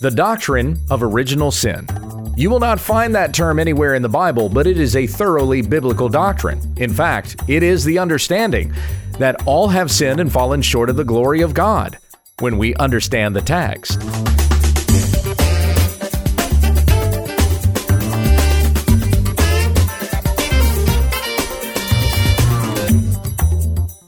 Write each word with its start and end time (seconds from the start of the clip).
The 0.00 0.10
doctrine 0.10 0.78
of 0.88 1.02
original 1.02 1.50
sin. 1.50 1.86
You 2.34 2.48
will 2.48 2.58
not 2.58 2.80
find 2.80 3.14
that 3.14 3.34
term 3.34 3.58
anywhere 3.58 3.94
in 3.94 4.00
the 4.00 4.08
Bible, 4.08 4.48
but 4.48 4.66
it 4.66 4.80
is 4.80 4.96
a 4.96 5.06
thoroughly 5.06 5.60
biblical 5.60 6.08
doctrine. 6.08 6.58
In 6.78 6.90
fact, 6.90 7.36
it 7.48 7.62
is 7.62 7.84
the 7.84 7.98
understanding 7.98 8.72
that 9.18 9.46
all 9.46 9.68
have 9.68 9.90
sinned 9.90 10.18
and 10.18 10.32
fallen 10.32 10.62
short 10.62 10.88
of 10.88 10.96
the 10.96 11.04
glory 11.04 11.42
of 11.42 11.52
God 11.52 11.98
when 12.38 12.56
we 12.56 12.74
understand 12.76 13.36
the 13.36 13.42
text. 13.42 13.98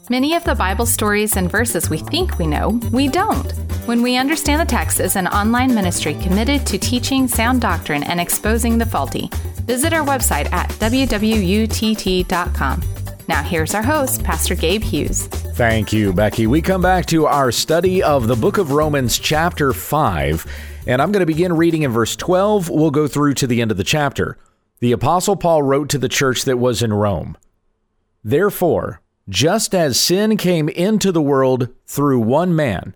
Many 0.09 0.33
of 0.33 0.43
the 0.43 0.55
Bible 0.57 0.87
stories 0.87 1.37
and 1.37 1.51
verses 1.51 1.91
we 1.91 1.99
think 1.99 2.39
we 2.39 2.47
know, 2.47 2.79
we 2.91 3.07
don't. 3.07 3.53
When 3.85 4.01
We 4.01 4.15
Understand 4.15 4.61
the 4.61 4.65
Text 4.65 5.01
is 5.01 5.17
an 5.17 5.27
online 5.27 5.75
ministry 5.75 6.13
committed 6.13 6.65
to 6.67 6.77
teaching 6.77 7.27
sound 7.27 7.59
doctrine 7.59 8.03
and 8.03 8.17
exposing 8.17 8.77
the 8.77 8.85
faulty. 8.85 9.29
Visit 9.65 9.91
our 9.91 10.05
website 10.05 10.49
at 10.53 10.69
wwutt.com. 10.69 12.81
Now, 13.27 13.43
here's 13.43 13.73
our 13.73 13.83
host, 13.83 14.23
Pastor 14.23 14.55
Gabe 14.55 14.81
Hughes. 14.81 15.27
Thank 15.27 15.91
you, 15.91 16.13
Becky. 16.13 16.47
We 16.47 16.61
come 16.61 16.81
back 16.81 17.07
to 17.07 17.25
our 17.25 17.51
study 17.51 18.01
of 18.01 18.27
the 18.27 18.37
book 18.37 18.57
of 18.57 18.71
Romans, 18.71 19.19
chapter 19.19 19.73
5, 19.73 20.45
and 20.87 21.01
I'm 21.01 21.11
going 21.11 21.19
to 21.19 21.25
begin 21.25 21.51
reading 21.51 21.81
in 21.81 21.91
verse 21.91 22.15
12. 22.15 22.69
We'll 22.69 22.89
go 22.89 23.09
through 23.09 23.33
to 23.33 23.47
the 23.47 23.61
end 23.61 23.69
of 23.69 23.75
the 23.75 23.83
chapter. 23.83 24.37
The 24.79 24.93
Apostle 24.93 25.35
Paul 25.35 25.61
wrote 25.61 25.89
to 25.89 25.97
the 25.97 26.07
church 26.07 26.45
that 26.45 26.57
was 26.57 26.81
in 26.81 26.93
Rome 26.93 27.35
Therefore, 28.23 29.01
just 29.27 29.75
as 29.75 29.99
sin 29.99 30.37
came 30.37 30.69
into 30.69 31.11
the 31.11 31.21
world 31.21 31.67
through 31.85 32.21
one 32.21 32.55
man, 32.55 32.95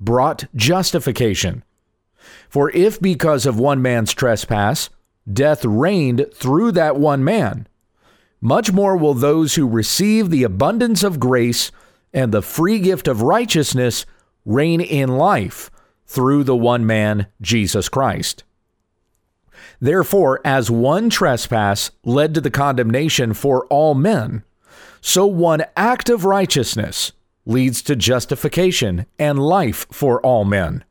brought 0.00 0.44
justification. 0.54 1.64
For 2.48 2.70
if 2.70 3.00
because 3.00 3.46
of 3.46 3.58
one 3.58 3.82
man's 3.82 4.12
trespass 4.12 4.90
death 5.30 5.64
reigned 5.64 6.26
through 6.32 6.72
that 6.72 6.96
one 6.96 7.24
man, 7.24 7.66
much 8.40 8.72
more 8.72 8.96
will 8.96 9.14
those 9.14 9.54
who 9.54 9.66
receive 9.66 10.30
the 10.30 10.44
abundance 10.44 11.02
of 11.02 11.18
grace 11.18 11.72
and 12.12 12.32
the 12.32 12.42
free 12.42 12.78
gift 12.78 13.08
of 13.08 13.22
righteousness 13.22 14.06
reign 14.44 14.80
in 14.80 15.08
life 15.08 15.70
through 16.06 16.44
the 16.44 16.56
one 16.56 16.86
man, 16.86 17.26
Jesus 17.40 17.88
Christ. 17.88 18.44
Therefore, 19.80 20.40
as 20.44 20.70
one 20.70 21.10
trespass 21.10 21.90
led 22.04 22.34
to 22.34 22.40
the 22.40 22.50
condemnation 22.50 23.34
for 23.34 23.66
all 23.66 23.94
men, 23.94 24.44
so 25.00 25.26
one 25.26 25.64
act 25.76 26.08
of 26.08 26.24
righteousness 26.24 27.12
leads 27.46 27.80
to 27.82 27.96
justification 27.96 29.06
and 29.18 29.38
life 29.38 29.86
for 29.90 30.20
all 30.20 30.44
men. 30.44 30.84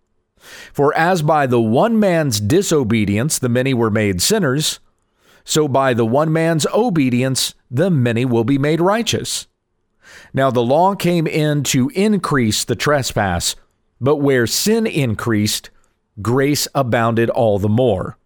For 0.74 0.96
as 0.96 1.22
by 1.22 1.46
the 1.46 1.62
one 1.62 2.00
man's 2.00 2.40
disobedience 2.40 3.38
the 3.38 3.50
many 3.50 3.74
were 3.74 3.92
made 3.92 4.22
sinners, 4.22 4.80
so 5.44 5.68
by 5.68 5.94
the 5.94 6.06
one 6.06 6.32
man's 6.32 6.66
obedience 6.74 7.54
the 7.70 7.92
many 7.92 8.26
will 8.26 8.44
be 8.44 8.58
made 8.58 8.82
righteous. 8.82 9.48
Now 10.34 10.50
the 10.50 10.64
law 10.64 10.96
came 10.96 11.28
in 11.28 11.64
to 11.64 11.90
increase 11.90 12.64
the 12.64 12.76
trespass, 12.76 13.56
but 14.00 14.18
where 14.18 14.48
sin 14.48 14.88
increased, 14.88 15.70
grace 16.22 16.68
abounded 16.74 17.30
all 17.30 17.60
the 17.60 17.70
more. 17.70 18.18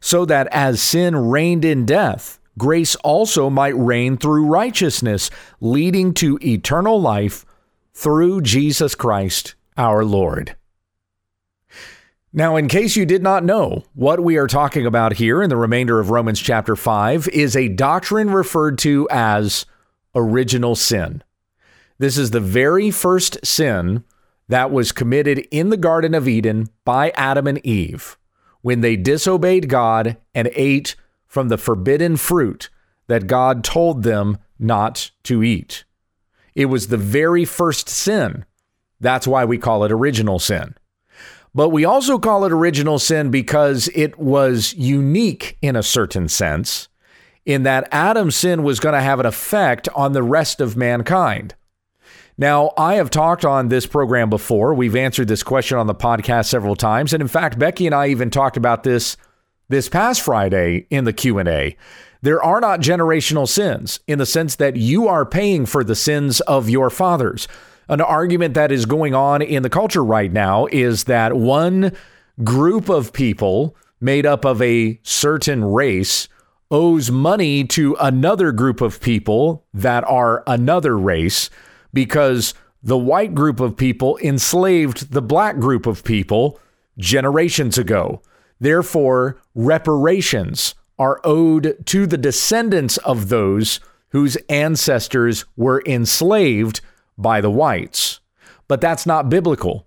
So 0.00 0.24
that 0.24 0.48
as 0.50 0.82
sin 0.82 1.14
reigned 1.14 1.64
in 1.64 1.86
death, 1.86 2.40
grace 2.56 2.96
also 2.96 3.48
might 3.48 3.76
reign 3.76 4.16
through 4.16 4.46
righteousness, 4.46 5.30
leading 5.60 6.12
to 6.14 6.38
eternal 6.42 7.00
life 7.00 7.44
through 7.98 8.40
Jesus 8.40 8.94
Christ 8.94 9.56
our 9.76 10.04
Lord. 10.04 10.54
Now, 12.32 12.54
in 12.54 12.68
case 12.68 12.94
you 12.94 13.04
did 13.04 13.24
not 13.24 13.42
know, 13.42 13.82
what 13.92 14.20
we 14.20 14.36
are 14.36 14.46
talking 14.46 14.86
about 14.86 15.14
here 15.14 15.42
in 15.42 15.50
the 15.50 15.56
remainder 15.56 15.98
of 15.98 16.10
Romans 16.10 16.38
chapter 16.38 16.76
5 16.76 17.26
is 17.30 17.56
a 17.56 17.66
doctrine 17.66 18.30
referred 18.30 18.78
to 18.78 19.08
as 19.10 19.66
original 20.14 20.76
sin. 20.76 21.24
This 21.98 22.16
is 22.16 22.30
the 22.30 22.38
very 22.38 22.92
first 22.92 23.44
sin 23.44 24.04
that 24.46 24.70
was 24.70 24.92
committed 24.92 25.40
in 25.50 25.70
the 25.70 25.76
Garden 25.76 26.14
of 26.14 26.28
Eden 26.28 26.68
by 26.84 27.10
Adam 27.16 27.48
and 27.48 27.58
Eve 27.66 28.16
when 28.62 28.80
they 28.80 28.94
disobeyed 28.94 29.68
God 29.68 30.16
and 30.36 30.50
ate 30.54 30.94
from 31.26 31.48
the 31.48 31.58
forbidden 31.58 32.16
fruit 32.16 32.70
that 33.08 33.26
God 33.26 33.64
told 33.64 34.04
them 34.04 34.38
not 34.56 35.10
to 35.24 35.42
eat. 35.42 35.82
It 36.58 36.66
was 36.66 36.88
the 36.88 36.96
very 36.96 37.44
first 37.44 37.88
sin. 37.88 38.44
That's 38.98 39.28
why 39.28 39.44
we 39.44 39.58
call 39.58 39.84
it 39.84 39.92
original 39.92 40.40
sin. 40.40 40.74
But 41.54 41.68
we 41.68 41.84
also 41.84 42.18
call 42.18 42.44
it 42.44 42.50
original 42.50 42.98
sin 42.98 43.30
because 43.30 43.88
it 43.94 44.18
was 44.18 44.74
unique 44.74 45.56
in 45.62 45.76
a 45.76 45.84
certain 45.84 46.26
sense, 46.28 46.88
in 47.46 47.62
that 47.62 47.88
Adam's 47.92 48.34
sin 48.34 48.64
was 48.64 48.80
going 48.80 48.96
to 48.96 49.00
have 49.00 49.20
an 49.20 49.26
effect 49.26 49.88
on 49.94 50.14
the 50.14 50.22
rest 50.24 50.60
of 50.60 50.76
mankind. 50.76 51.54
Now, 52.36 52.72
I 52.76 52.94
have 52.94 53.10
talked 53.10 53.44
on 53.44 53.68
this 53.68 53.86
program 53.86 54.28
before. 54.28 54.74
We've 54.74 54.96
answered 54.96 55.28
this 55.28 55.44
question 55.44 55.78
on 55.78 55.86
the 55.86 55.94
podcast 55.94 56.46
several 56.46 56.74
times, 56.74 57.12
and 57.12 57.20
in 57.20 57.28
fact, 57.28 57.60
Becky 57.60 57.86
and 57.86 57.94
I 57.94 58.08
even 58.08 58.30
talked 58.30 58.56
about 58.56 58.82
this 58.82 59.16
this 59.68 59.88
past 59.88 60.22
Friday 60.22 60.88
in 60.90 61.04
the 61.04 61.12
Q&A. 61.12 61.76
There 62.20 62.42
are 62.42 62.60
not 62.60 62.80
generational 62.80 63.48
sins 63.48 64.00
in 64.06 64.18
the 64.18 64.26
sense 64.26 64.56
that 64.56 64.76
you 64.76 65.06
are 65.06 65.24
paying 65.24 65.66
for 65.66 65.84
the 65.84 65.94
sins 65.94 66.40
of 66.42 66.68
your 66.68 66.90
fathers. 66.90 67.46
An 67.88 68.00
argument 68.00 68.54
that 68.54 68.72
is 68.72 68.86
going 68.86 69.14
on 69.14 69.40
in 69.40 69.62
the 69.62 69.70
culture 69.70 70.04
right 70.04 70.32
now 70.32 70.66
is 70.66 71.04
that 71.04 71.36
one 71.36 71.92
group 72.44 72.88
of 72.88 73.12
people 73.12 73.76
made 74.00 74.26
up 74.26 74.44
of 74.44 74.60
a 74.60 75.00
certain 75.02 75.64
race 75.64 76.28
owes 76.70 77.10
money 77.10 77.64
to 77.64 77.96
another 77.98 78.52
group 78.52 78.80
of 78.80 79.00
people 79.00 79.64
that 79.72 80.04
are 80.04 80.42
another 80.46 80.98
race 80.98 81.48
because 81.94 82.52
the 82.82 82.98
white 82.98 83.34
group 83.34 83.58
of 83.60 83.76
people 83.76 84.18
enslaved 84.22 85.12
the 85.12 85.22
black 85.22 85.58
group 85.58 85.86
of 85.86 86.04
people 86.04 86.60
generations 86.98 87.78
ago. 87.78 88.20
Therefore, 88.60 89.38
reparations 89.54 90.74
are 90.98 91.20
owed 91.24 91.86
to 91.86 92.06
the 92.06 92.18
descendants 92.18 92.96
of 92.98 93.28
those 93.28 93.80
whose 94.10 94.36
ancestors 94.48 95.44
were 95.56 95.82
enslaved 95.86 96.80
by 97.16 97.40
the 97.40 97.50
whites. 97.50 98.20
But 98.66 98.80
that's 98.80 99.06
not 99.06 99.28
biblical. 99.28 99.86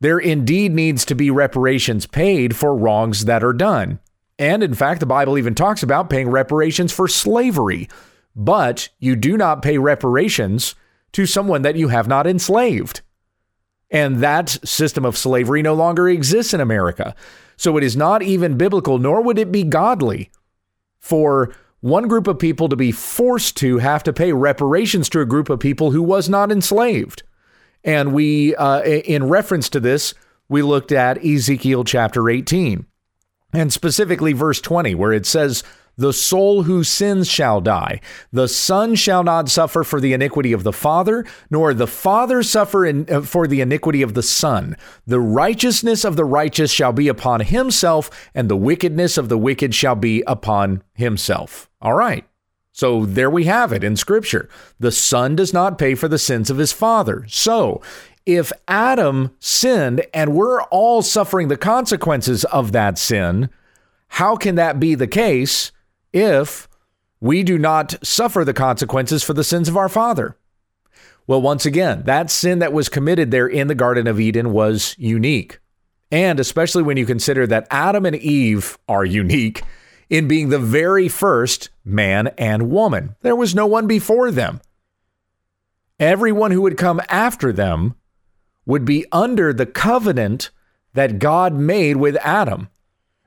There 0.00 0.18
indeed 0.18 0.72
needs 0.72 1.04
to 1.06 1.14
be 1.14 1.30
reparations 1.30 2.06
paid 2.06 2.56
for 2.56 2.76
wrongs 2.76 3.24
that 3.24 3.44
are 3.44 3.52
done. 3.52 4.00
And 4.38 4.62
in 4.62 4.74
fact, 4.74 5.00
the 5.00 5.06
Bible 5.06 5.38
even 5.38 5.54
talks 5.54 5.82
about 5.82 6.10
paying 6.10 6.28
reparations 6.28 6.92
for 6.92 7.08
slavery. 7.08 7.88
But 8.34 8.88
you 8.98 9.16
do 9.16 9.36
not 9.36 9.62
pay 9.62 9.78
reparations 9.78 10.74
to 11.12 11.26
someone 11.26 11.62
that 11.62 11.76
you 11.76 11.88
have 11.88 12.08
not 12.08 12.26
enslaved. 12.26 13.00
And 13.90 14.16
that 14.16 14.48
system 14.48 15.04
of 15.04 15.16
slavery 15.16 15.62
no 15.62 15.74
longer 15.74 16.08
exists 16.08 16.52
in 16.52 16.60
America. 16.60 17.14
So 17.56 17.76
it 17.76 17.84
is 17.84 17.96
not 17.96 18.22
even 18.22 18.56
biblical, 18.56 18.98
nor 18.98 19.22
would 19.22 19.38
it 19.38 19.52
be 19.52 19.62
godly 19.64 20.30
for 20.98 21.54
one 21.80 22.08
group 22.08 22.26
of 22.26 22.38
people 22.38 22.68
to 22.68 22.76
be 22.76 22.90
forced 22.90 23.56
to 23.58 23.78
have 23.78 24.02
to 24.04 24.12
pay 24.12 24.32
reparations 24.32 25.08
to 25.10 25.20
a 25.20 25.26
group 25.26 25.50
of 25.50 25.60
people 25.60 25.90
who 25.90 26.02
was 26.02 26.28
not 26.28 26.50
enslaved. 26.50 27.22
And 27.84 28.14
we, 28.14 28.56
uh, 28.56 28.82
in 28.82 29.28
reference 29.28 29.68
to 29.70 29.80
this, 29.80 30.14
we 30.48 30.62
looked 30.62 30.92
at 30.92 31.22
Ezekiel 31.24 31.84
chapter 31.84 32.30
18. 32.30 32.86
And 33.52 33.72
specifically, 33.72 34.32
verse 34.32 34.60
20, 34.60 34.94
where 34.94 35.12
it 35.12 35.26
says, 35.26 35.62
the 35.96 36.12
soul 36.12 36.64
who 36.64 36.84
sins 36.84 37.28
shall 37.28 37.60
die. 37.60 38.00
The 38.32 38.48
son 38.48 38.94
shall 38.94 39.22
not 39.22 39.48
suffer 39.48 39.84
for 39.84 40.00
the 40.00 40.12
iniquity 40.12 40.52
of 40.52 40.64
the 40.64 40.72
father, 40.72 41.24
nor 41.50 41.74
the 41.74 41.86
father 41.86 42.42
suffer 42.42 42.84
in, 42.84 43.06
uh, 43.10 43.22
for 43.22 43.46
the 43.46 43.60
iniquity 43.60 44.02
of 44.02 44.14
the 44.14 44.22
son. 44.22 44.76
The 45.06 45.20
righteousness 45.20 46.04
of 46.04 46.16
the 46.16 46.24
righteous 46.24 46.70
shall 46.70 46.92
be 46.92 47.08
upon 47.08 47.40
himself, 47.40 48.10
and 48.34 48.48
the 48.48 48.56
wickedness 48.56 49.16
of 49.16 49.28
the 49.28 49.38
wicked 49.38 49.74
shall 49.74 49.96
be 49.96 50.22
upon 50.26 50.82
himself. 50.94 51.70
All 51.80 51.94
right. 51.94 52.24
So 52.72 53.06
there 53.06 53.30
we 53.30 53.44
have 53.44 53.72
it 53.72 53.84
in 53.84 53.96
scripture. 53.96 54.48
The 54.80 54.90
son 54.90 55.36
does 55.36 55.52
not 55.52 55.78
pay 55.78 55.94
for 55.94 56.08
the 56.08 56.18
sins 56.18 56.50
of 56.50 56.58
his 56.58 56.72
father. 56.72 57.24
So 57.28 57.80
if 58.26 58.50
Adam 58.66 59.30
sinned 59.38 60.04
and 60.12 60.34
we're 60.34 60.62
all 60.64 61.00
suffering 61.00 61.48
the 61.48 61.56
consequences 61.56 62.44
of 62.46 62.72
that 62.72 62.98
sin, 62.98 63.48
how 64.08 64.34
can 64.34 64.56
that 64.56 64.80
be 64.80 64.96
the 64.96 65.06
case 65.06 65.70
if 66.14 66.68
we 67.20 67.42
do 67.42 67.58
not 67.58 67.94
suffer 68.02 68.44
the 68.44 68.54
consequences 68.54 69.22
for 69.22 69.34
the 69.34 69.44
sins 69.44 69.68
of 69.68 69.76
our 69.76 69.88
father. 69.88 70.36
Well, 71.26 71.42
once 71.42 71.66
again, 71.66 72.02
that 72.04 72.30
sin 72.30 72.60
that 72.60 72.72
was 72.72 72.88
committed 72.88 73.30
there 73.30 73.46
in 73.46 73.66
the 73.66 73.74
Garden 73.74 74.06
of 74.06 74.20
Eden 74.20 74.52
was 74.52 74.94
unique. 74.98 75.58
And 76.10 76.38
especially 76.38 76.82
when 76.82 76.96
you 76.96 77.06
consider 77.06 77.46
that 77.46 77.66
Adam 77.70 78.06
and 78.06 78.14
Eve 78.16 78.78
are 78.88 79.04
unique 79.04 79.62
in 80.10 80.28
being 80.28 80.50
the 80.50 80.58
very 80.58 81.08
first 81.08 81.70
man 81.84 82.28
and 82.38 82.70
woman. 82.70 83.16
There 83.22 83.34
was 83.34 83.54
no 83.54 83.66
one 83.66 83.86
before 83.86 84.30
them. 84.30 84.60
Everyone 85.98 86.50
who 86.50 86.62
would 86.62 86.76
come 86.76 87.00
after 87.08 87.52
them 87.52 87.94
would 88.66 88.84
be 88.84 89.06
under 89.10 89.52
the 89.52 89.66
covenant 89.66 90.50
that 90.92 91.18
God 91.18 91.54
made 91.54 91.96
with 91.96 92.16
Adam. 92.16 92.68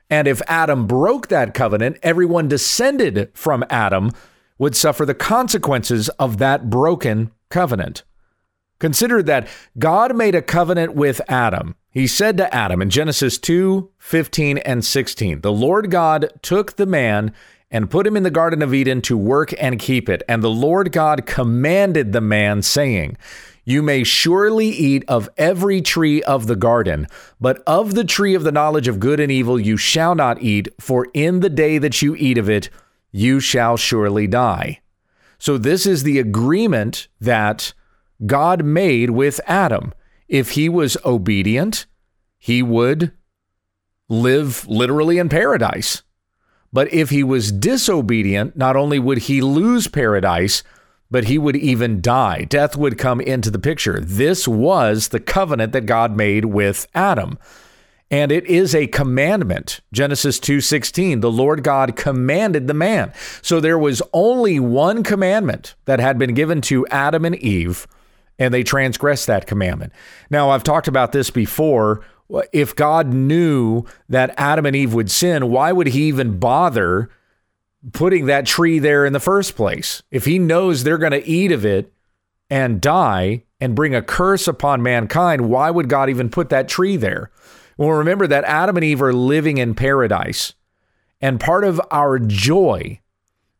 And 0.09 0.27
if 0.27 0.41
Adam 0.47 0.87
broke 0.87 1.27
that 1.27 1.53
covenant, 1.53 1.97
everyone 2.01 2.47
descended 2.47 3.29
from 3.33 3.65
Adam 3.69 4.11
would 4.57 4.75
suffer 4.75 5.05
the 5.05 5.13
consequences 5.13 6.09
of 6.19 6.37
that 6.37 6.69
broken 6.69 7.31
covenant. 7.49 8.03
Consider 8.79 9.23
that 9.23 9.47
God 9.77 10.15
made 10.15 10.35
a 10.35 10.41
covenant 10.41 10.93
with 10.93 11.19
Adam. 11.27 11.75
He 11.89 12.05
said 12.05 12.37
to 12.37 12.53
Adam 12.53 12.81
in 12.81 12.89
Genesis 12.89 13.37
2 13.39 13.89
15 13.97 14.59
and 14.59 14.85
16, 14.85 15.41
The 15.41 15.51
Lord 15.51 15.89
God 15.89 16.31
took 16.41 16.75
the 16.75 16.85
man 16.85 17.33
and 17.69 17.89
put 17.89 18.07
him 18.07 18.15
in 18.15 18.23
the 18.23 18.31
Garden 18.31 18.61
of 18.61 18.73
Eden 18.73 19.01
to 19.03 19.17
work 19.17 19.53
and 19.59 19.79
keep 19.79 20.07
it. 20.09 20.23
And 20.27 20.41
the 20.41 20.49
Lord 20.49 20.91
God 20.91 21.25
commanded 21.25 22.13
the 22.13 22.21
man, 22.21 22.61
saying, 22.61 23.17
you 23.67 23.83
may 23.83 24.05
surely 24.05 24.69
eat 24.69 25.03
of 25.09 25.29
every 25.35 25.81
tree 25.81 26.23
of 26.23 26.47
the 26.47 26.55
garden, 26.55 27.05
but 27.41 27.61
of 27.67 27.95
the 27.95 28.05
tree 28.05 28.33
of 28.33 28.43
the 28.43 28.51
knowledge 28.53 28.87
of 28.87 29.01
good 29.01 29.19
and 29.19 29.29
evil 29.29 29.59
you 29.59 29.75
shall 29.75 30.15
not 30.15 30.41
eat, 30.41 30.69
for 30.79 31.07
in 31.13 31.41
the 31.41 31.49
day 31.49 31.77
that 31.77 32.01
you 32.01 32.15
eat 32.15 32.37
of 32.37 32.49
it, 32.49 32.69
you 33.11 33.41
shall 33.41 33.75
surely 33.75 34.25
die. 34.25 34.79
So, 35.37 35.57
this 35.57 35.85
is 35.85 36.03
the 36.03 36.17
agreement 36.17 37.09
that 37.19 37.73
God 38.25 38.63
made 38.63 39.09
with 39.09 39.41
Adam. 39.45 39.93
If 40.29 40.51
he 40.51 40.69
was 40.69 40.95
obedient, 41.03 41.87
he 42.39 42.63
would 42.63 43.11
live 44.07 44.65
literally 44.69 45.17
in 45.17 45.27
paradise. 45.27 46.03
But 46.73 46.91
if 46.93 47.09
he 47.09 47.23
was 47.23 47.51
disobedient, 47.51 48.55
not 48.57 48.75
only 48.75 48.99
would 48.99 49.19
he 49.19 49.41
lose 49.41 49.87
paradise, 49.87 50.63
but 51.09 51.25
he 51.25 51.37
would 51.37 51.55
even 51.55 52.01
die. 52.01 52.43
Death 52.43 52.75
would 52.75 52.97
come 52.97 53.21
into 53.21 53.49
the 53.49 53.59
picture. 53.59 53.99
This 53.99 54.47
was 54.47 55.07
the 55.07 55.19
covenant 55.19 55.71
that 55.73 55.85
God 55.85 56.15
made 56.15 56.45
with 56.45 56.87
Adam. 56.93 57.37
And 58.09 58.31
it 58.31 58.45
is 58.45 58.73
a 58.73 58.87
commandment. 58.87 59.81
Genesis 59.91 60.39
2:16, 60.39 61.19
the 61.19 61.31
Lord 61.31 61.63
God 61.63 61.95
commanded 61.95 62.67
the 62.67 62.73
man. 62.73 63.11
So 63.41 63.59
there 63.59 63.77
was 63.77 64.01
only 64.13 64.59
one 64.59 65.03
commandment 65.03 65.75
that 65.85 65.99
had 65.99 66.17
been 66.17 66.33
given 66.33 66.61
to 66.61 66.87
Adam 66.87 67.25
and 67.25 67.35
Eve, 67.35 67.85
and 68.39 68.53
they 68.53 68.63
transgressed 68.63 69.27
that 69.27 69.45
commandment. 69.45 69.91
Now, 70.29 70.51
I've 70.51 70.63
talked 70.63 70.87
about 70.87 71.11
this 71.11 71.29
before. 71.29 72.01
If 72.51 72.75
God 72.75 73.13
knew 73.13 73.83
that 74.09 74.33
Adam 74.37 74.65
and 74.65 74.75
Eve 74.75 74.93
would 74.93 75.09
sin, 75.09 75.49
why 75.49 75.71
would 75.71 75.87
he 75.87 76.03
even 76.03 76.39
bother 76.39 77.09
putting 77.93 78.25
that 78.25 78.45
tree 78.45 78.79
there 78.79 79.05
in 79.05 79.13
the 79.13 79.19
first 79.19 79.55
place. 79.55 80.03
If 80.11 80.25
he 80.25 80.39
knows 80.39 80.83
they're 80.83 80.97
going 80.97 81.11
to 81.11 81.27
eat 81.27 81.51
of 81.51 81.65
it 81.65 81.91
and 82.49 82.81
die 82.81 83.43
and 83.59 83.75
bring 83.75 83.95
a 83.95 84.01
curse 84.01 84.47
upon 84.47 84.81
mankind, 84.81 85.49
why 85.49 85.69
would 85.69 85.89
God 85.89 86.09
even 86.09 86.29
put 86.29 86.49
that 86.49 86.67
tree 86.67 86.97
there? 86.97 87.31
Well, 87.77 87.89
remember 87.89 88.27
that 88.27 88.43
Adam 88.45 88.77
and 88.77 88.83
Eve 88.83 89.01
are 89.01 89.13
living 89.13 89.57
in 89.57 89.75
paradise. 89.75 90.53
And 91.21 91.39
part 91.39 91.63
of 91.63 91.81
our 91.91 92.19
joy 92.19 92.99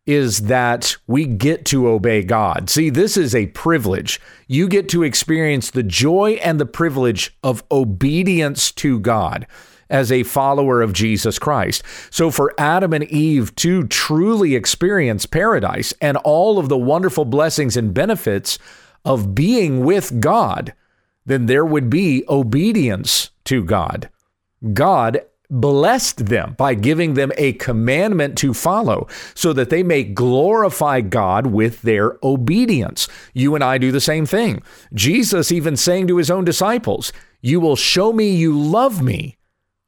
is 0.08 0.44
that 0.44 0.96
we 1.06 1.26
get 1.26 1.66
to 1.66 1.88
obey 1.90 2.24
God. 2.24 2.70
See, 2.70 2.90
this 2.90 3.18
is 3.18 3.36
a 3.36 3.48
privilege. 3.48 4.20
You 4.48 4.68
get 4.70 4.88
to 4.90 5.04
experience 5.04 5.70
the 5.70 5.84
joy 5.84 6.40
and 6.42 6.60
the 6.60 6.66
privilege 6.66 7.38
of 7.44 7.64
obedience 7.70 8.72
to 8.72 9.00
God 9.00 9.46
as 9.90 10.12
a 10.12 10.24
follower 10.24 10.82
of 10.82 10.94
Jesus 10.94 11.38
Christ. 11.38 11.84
So, 12.10 12.32
for 12.32 12.54
Adam 12.58 12.94
and 12.94 13.04
Eve 13.06 13.54
to 13.58 13.86
truly 13.88 14.56
experience 14.56 15.26
paradise 15.26 15.94
and 16.02 16.18
all 16.18 16.58
of 16.58 16.70
the 16.70 16.78
wonderful 16.78 17.26
blessings 17.26 17.78
and 17.78 17.94
benefits 17.94 18.58
of 19.06 19.36
being 19.36 19.86
with 19.86 20.20
God, 20.20 20.74
then 21.26 21.46
there 21.46 21.66
would 21.66 21.90
be 21.90 22.24
obedience 22.30 23.32
to 23.46 23.64
God. 23.64 24.10
God 24.74 25.22
blessed 25.50 26.26
them 26.26 26.56
by 26.58 26.74
giving 26.74 27.14
them 27.14 27.32
a 27.38 27.54
commandment 27.54 28.38
to 28.38 28.54
follow 28.54 29.08
so 29.34 29.54
that 29.54 29.70
they 29.70 29.84
may 29.84 30.04
glorify 30.04 31.02
God 31.02 31.48
with 31.48 31.82
their 31.82 32.18
obedience. 32.24 33.08
You 33.34 33.56
and 33.56 33.64
I 33.64 33.78
do 33.78 33.92
the 33.92 34.02
same 34.02 34.26
thing. 34.26 34.62
Jesus 34.94 35.52
even 35.52 35.78
saying 35.78 36.08
to 36.08 36.18
his 36.18 36.30
own 36.30 36.44
disciples, 36.46 37.14
You 37.42 37.60
will 37.60 37.76
show 37.76 38.12
me 38.12 38.30
you 38.30 38.58
love 38.58 39.02
me 39.02 39.38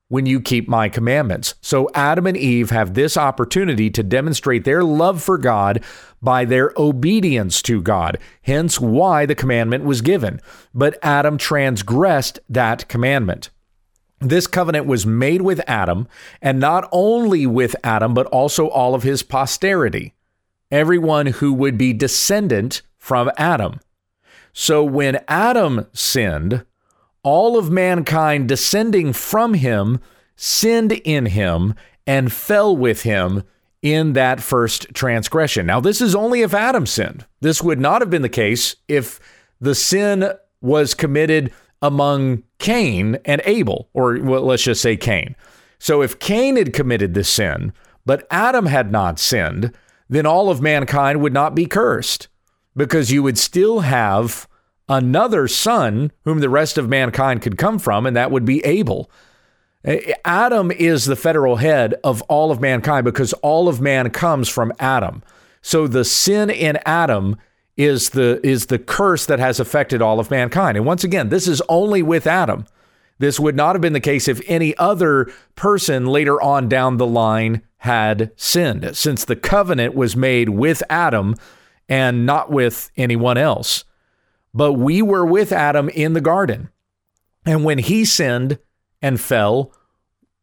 when 0.10 0.26
you 0.26 0.42
keep 0.42 0.68
my 0.68 0.90
commandments. 0.90 1.56
So 1.62 1.90
Adam 1.94 2.26
and 2.28 2.36
Eve 2.36 2.72
have 2.72 2.94
this 2.94 3.16
opportunity 3.16 3.90
to 3.92 4.04
demonstrate 4.04 4.66
their 4.66 4.84
love 4.84 5.22
for 5.22 5.38
God 5.38 5.84
by 6.22 6.46
their 6.46 6.74
obedience 6.76 7.62
to 7.64 7.82
God, 7.82 8.18
hence 8.42 8.80
why 8.80 9.26
the 9.26 9.36
commandment 9.36 9.86
was 9.86 10.02
given. 10.02 10.42
But 10.74 10.98
Adam 11.02 11.38
transgressed 11.38 12.40
that 12.50 12.88
commandment. 12.88 13.52
This 14.20 14.48
covenant 14.48 14.86
was 14.86 15.06
made 15.06 15.42
with 15.42 15.62
Adam, 15.68 16.08
and 16.42 16.60
not 16.60 16.90
only 16.92 17.46
with 17.48 17.76
Adam, 17.84 18.14
but 18.14 18.28
also 18.28 18.68
all 18.68 18.94
of 18.94 19.04
his 19.04 19.24
posterity, 19.24 20.14
everyone 20.72 21.28
who 21.28 21.54
would 21.54 21.78
be 21.78 21.94
descendant 21.94 22.82
from 22.98 23.32
Adam. 23.38 23.80
So 24.52 24.84
when 24.84 25.24
Adam 25.28 25.88
sinned, 25.94 26.66
all 27.24 27.58
of 27.58 27.70
mankind 27.70 28.48
descending 28.48 29.14
from 29.14 29.54
him 29.54 30.00
sinned 30.36 30.92
in 30.92 31.28
him 31.28 31.76
and 32.06 32.32
fell 32.32 32.76
with 32.76 33.04
him 33.04 33.44
in 33.82 34.14
that 34.14 34.42
first 34.42 34.94
transgression. 34.94 35.66
Now, 35.66 35.80
this 35.80 36.02
is 36.02 36.16
only 36.16 36.42
if 36.42 36.54
Adam 36.54 36.86
sinned. 36.86 37.26
This 37.40 37.62
would 37.62 37.80
not 37.80 38.02
have 38.02 38.10
been 38.10 38.22
the 38.22 38.30
case 38.30 38.76
if 38.88 39.20
the 39.62 39.76
sin 39.76 40.32
was 40.62 40.94
committed 40.94 41.54
among 41.82 42.44
Cain 42.60 43.18
and 43.26 43.42
Abel, 43.46 43.90
or 43.94 44.20
well, 44.22 44.44
let's 44.44 44.64
just 44.64 44.82
say 44.82 44.96
Cain. 44.96 45.36
So, 45.80 46.02
if 46.02 46.20
Cain 46.20 46.58
had 46.58 46.74
committed 46.74 47.14
the 47.14 47.24
sin, 47.24 47.74
but 48.06 48.28
Adam 48.30 48.66
had 48.66 48.92
not 48.92 49.20
sinned, 49.20 49.74
then 50.10 50.26
all 50.26 50.50
of 50.50 50.62
mankind 50.62 51.22
would 51.22 51.34
not 51.34 51.56
be 51.56 51.66
cursed 51.66 52.28
because 52.76 53.12
you 53.12 53.24
would 53.24 53.38
still 53.38 53.82
have 53.82 54.48
another 54.88 55.48
son 55.48 56.12
whom 56.26 56.40
the 56.40 56.50
rest 56.50 56.78
of 56.78 56.90
mankind 56.90 57.42
could 57.42 57.58
come 57.58 57.80
from, 57.80 58.06
and 58.06 58.16
that 58.16 58.32
would 58.32 58.46
be 58.46 58.66
Abel. 58.66 59.10
Adam 60.26 60.72
is 60.72 61.06
the 61.06 61.16
federal 61.16 61.58
head 61.58 61.96
of 62.04 62.22
all 62.24 62.52
of 62.52 62.60
mankind 62.60 63.06
because 63.06 63.32
all 63.34 63.70
of 63.70 63.80
man 63.80 64.10
comes 64.10 64.50
from 64.50 64.74
Adam. 64.80 65.24
So 65.62 65.88
the 65.88 66.04
sin 66.04 66.50
in 66.50 66.80
Adam 66.86 67.38
is 67.80 68.10
the 68.10 68.46
is 68.46 68.66
the 68.66 68.78
curse 68.78 69.26
that 69.26 69.40
has 69.40 69.58
affected 69.58 70.02
all 70.02 70.20
of 70.20 70.30
mankind. 70.30 70.76
And 70.76 70.86
once 70.86 71.06
again, 71.06 71.30
this 71.30 71.48
is 71.48 71.62
only 71.70 72.04
with 72.04 72.28
Adam. 72.28 72.66
This 73.20 73.40
would 73.40 73.56
not 73.56 73.74
have 73.74 73.82
been 73.82 73.94
the 73.94 74.02
case 74.02 74.28
if 74.28 74.42
any 74.48 74.76
other 74.78 75.32
person 75.56 76.06
later 76.06 76.42
on 76.42 76.68
down 76.68 76.98
the 76.98 77.08
line 77.08 77.62
had 77.78 78.32
sinned, 78.36 78.98
since 78.98 79.24
the 79.24 79.38
covenant 79.38 79.96
was 79.96 80.18
made 80.18 80.50
with 80.50 80.84
Adam 80.90 81.36
and 81.88 82.26
not 82.26 82.52
with 82.52 82.92
anyone 82.98 83.38
else. 83.38 83.86
But 84.54 84.74
we 84.74 85.02
were 85.02 85.26
with 85.26 85.54
Adam 85.54 85.88
in 85.90 86.12
the 86.12 86.22
garden. 86.22 86.70
And 87.46 87.64
when 87.64 87.78
he 87.78 88.04
sinned 88.04 88.60
and 89.02 89.22
fell, 89.22 89.72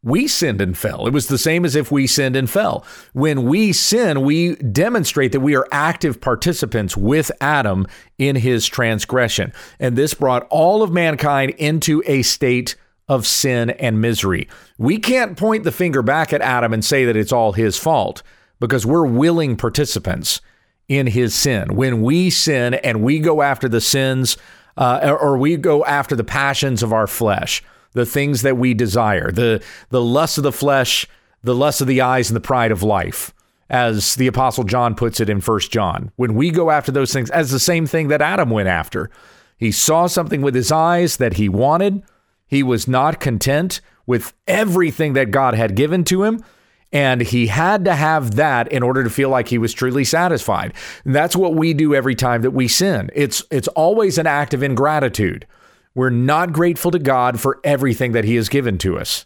we 0.07 0.27
sinned 0.27 0.61
and 0.61 0.77
fell. 0.77 1.05
It 1.05 1.13
was 1.13 1.27
the 1.27 1.37
same 1.37 1.65
as 1.65 1.75
if 1.75 1.91
we 1.91 2.07
sinned 2.07 2.37
and 2.37 2.49
fell. 2.49 2.85
When 3.11 3.43
we 3.43 3.73
sin, 3.73 4.21
we 4.21 4.55
demonstrate 4.55 5.33
that 5.33 5.41
we 5.41 5.55
are 5.55 5.67
active 5.71 6.21
participants 6.21 6.95
with 6.95 7.29
Adam 7.41 7.85
in 8.17 8.37
his 8.37 8.65
transgression. 8.67 9.51
And 9.79 9.97
this 9.97 10.13
brought 10.13 10.47
all 10.49 10.81
of 10.81 10.93
mankind 10.93 11.51
into 11.57 12.01
a 12.05 12.21
state 12.21 12.75
of 13.09 13.27
sin 13.27 13.71
and 13.71 13.99
misery. 13.99 14.47
We 14.77 14.97
can't 14.97 15.37
point 15.37 15.65
the 15.65 15.71
finger 15.71 16.01
back 16.01 16.31
at 16.31 16.41
Adam 16.41 16.73
and 16.73 16.83
say 16.83 17.03
that 17.03 17.17
it's 17.17 17.33
all 17.33 17.51
his 17.51 17.77
fault 17.77 18.23
because 18.59 18.85
we're 18.85 19.05
willing 19.05 19.57
participants 19.57 20.39
in 20.87 21.07
his 21.07 21.35
sin. 21.35 21.75
When 21.75 22.01
we 22.01 22.29
sin 22.29 22.75
and 22.75 23.01
we 23.01 23.19
go 23.19 23.41
after 23.41 23.67
the 23.67 23.81
sins 23.81 24.37
uh, 24.77 25.17
or 25.19 25.37
we 25.37 25.57
go 25.57 25.83
after 25.83 26.15
the 26.15 26.23
passions 26.23 26.81
of 26.81 26.93
our 26.93 27.07
flesh, 27.07 27.61
the 27.97 28.05
things 28.05 28.43
that 28.43 28.57
we 28.57 28.73
desire, 28.75 29.31
the 29.31 29.61
the 29.89 30.01
lust 30.01 30.37
of 30.37 30.43
the 30.43 30.51
flesh, 30.51 31.07
the 31.43 31.55
lust 31.55 31.81
of 31.81 31.87
the 31.87 31.99
eyes, 31.99 32.29
and 32.29 32.35
the 32.35 32.41
pride 32.41 32.71
of 32.71 32.83
life, 32.83 33.33
as 33.69 34.15
the 34.15 34.27
apostle 34.27 34.63
John 34.63 34.93
puts 34.93 35.19
it 35.19 35.29
in 35.29 35.41
First 35.41 35.71
John. 35.71 36.11
When 36.15 36.35
we 36.35 36.51
go 36.51 36.69
after 36.69 36.91
those 36.91 37.11
things, 37.11 37.31
as 37.31 37.49
the 37.49 37.59
same 37.59 37.87
thing 37.87 38.07
that 38.09 38.21
Adam 38.21 38.51
went 38.51 38.69
after, 38.69 39.09
he 39.57 39.71
saw 39.71 40.05
something 40.05 40.43
with 40.43 40.53
his 40.53 40.71
eyes 40.71 41.17
that 41.17 41.33
he 41.33 41.49
wanted. 41.49 42.03
He 42.45 42.61
was 42.61 42.87
not 42.87 43.19
content 43.19 43.81
with 44.05 44.33
everything 44.47 45.13
that 45.13 45.31
God 45.31 45.55
had 45.55 45.75
given 45.75 46.03
to 46.05 46.23
him. 46.23 46.43
And 46.93 47.19
he 47.19 47.47
had 47.47 47.83
to 47.83 47.95
have 47.95 48.35
that 48.35 48.71
in 48.71 48.81
order 48.81 49.03
to 49.03 49.09
feel 49.09 49.29
like 49.29 49.49
he 49.49 49.57
was 49.57 49.73
truly 49.73 50.05
satisfied. 50.05 50.73
And 51.03 51.13
that's 51.13 51.35
what 51.35 51.53
we 51.53 51.73
do 51.73 51.93
every 51.93 52.15
time 52.15 52.43
that 52.43 52.51
we 52.51 52.69
sin. 52.69 53.09
It's 53.13 53.43
it's 53.51 53.67
always 53.69 54.17
an 54.17 54.27
act 54.27 54.53
of 54.53 54.63
ingratitude. 54.63 55.45
We're 55.97 56.11
not 56.11 56.53
grateful 56.53 56.91
to 56.91 56.99
God 56.99 57.39
for 57.39 57.59
everything 57.63 58.11
that 58.11 58.23
he 58.23 58.35
has 58.35 58.49
given 58.49 58.77
to 58.77 58.99
us. 58.99 59.25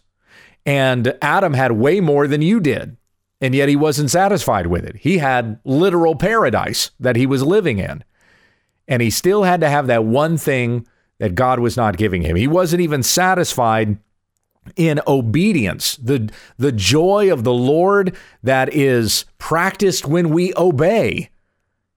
And 0.64 1.14
Adam 1.20 1.52
had 1.52 1.72
way 1.72 2.00
more 2.00 2.26
than 2.26 2.40
you 2.40 2.60
did. 2.60 2.96
And 3.42 3.54
yet 3.54 3.68
he 3.68 3.76
wasn't 3.76 4.10
satisfied 4.10 4.68
with 4.68 4.86
it. 4.86 4.96
He 4.96 5.18
had 5.18 5.60
literal 5.66 6.14
paradise 6.14 6.90
that 6.98 7.14
he 7.14 7.26
was 7.26 7.42
living 7.42 7.78
in. 7.78 8.02
And 8.88 9.02
he 9.02 9.10
still 9.10 9.42
had 9.42 9.60
to 9.60 9.68
have 9.68 9.86
that 9.88 10.06
one 10.06 10.38
thing 10.38 10.86
that 11.18 11.34
God 11.34 11.58
was 11.58 11.76
not 11.76 11.98
giving 11.98 12.22
him. 12.22 12.36
He 12.36 12.48
wasn't 12.48 12.80
even 12.80 13.02
satisfied 13.02 13.98
in 14.74 14.98
obedience, 15.06 15.96
the, 15.96 16.30
the 16.56 16.72
joy 16.72 17.30
of 17.30 17.44
the 17.44 17.52
Lord 17.52 18.16
that 18.42 18.72
is 18.72 19.26
practiced 19.36 20.06
when 20.06 20.30
we 20.30 20.54
obey. 20.56 21.28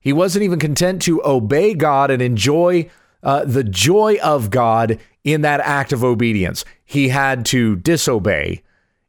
He 0.00 0.12
wasn't 0.12 0.42
even 0.42 0.58
content 0.58 1.00
to 1.02 1.24
obey 1.24 1.72
God 1.72 2.10
and 2.10 2.20
enjoy 2.20 2.90
uh, 3.22 3.44
the 3.44 3.64
joy 3.64 4.18
of 4.22 4.50
God 4.50 4.98
in 5.24 5.40
that 5.42 5.60
act 5.60 5.92
of 5.92 6.04
obedience. 6.04 6.64
He 6.84 7.08
had 7.08 7.44
to 7.46 7.76
disobey 7.76 8.62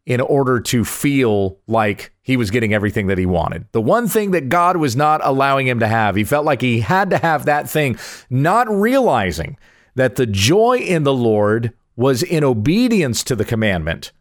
in 0.05 0.21
order 0.21 0.59
to 0.61 0.85
feel 0.85 1.59
like 1.67 2.13
he 2.21 2.37
was 2.37 2.49
getting 2.49 2.73
everything 2.73 3.07
that 3.07 3.17
he 3.17 3.25
wanted. 3.25 3.65
The 3.73 3.81
one 3.81 4.07
thing 4.07 4.31
that 4.31 4.49
God 4.49 4.77
was 4.77 4.95
not 4.95 5.19
allowing 5.23 5.67
him 5.67 5.79
to 5.79 5.87
have, 5.87 6.15
he 6.15 6.23
felt 6.23 6.45
like 6.45 6.61
he 6.61 6.79
had 6.79 7.09
to 7.09 7.17
have 7.17 7.45
that 7.45 7.69
thing, 7.69 7.97
not 8.29 8.69
realizing 8.69 9.57
that 9.95 10.15
the 10.15 10.25
joy 10.25 10.77
in 10.77 11.03
the 11.03 11.13
Lord 11.13 11.73
was 11.95 12.23
in 12.23 12.43
obedience 12.43 13.23
to 13.23 13.35
the 13.35 13.45
commandment, 13.45 14.11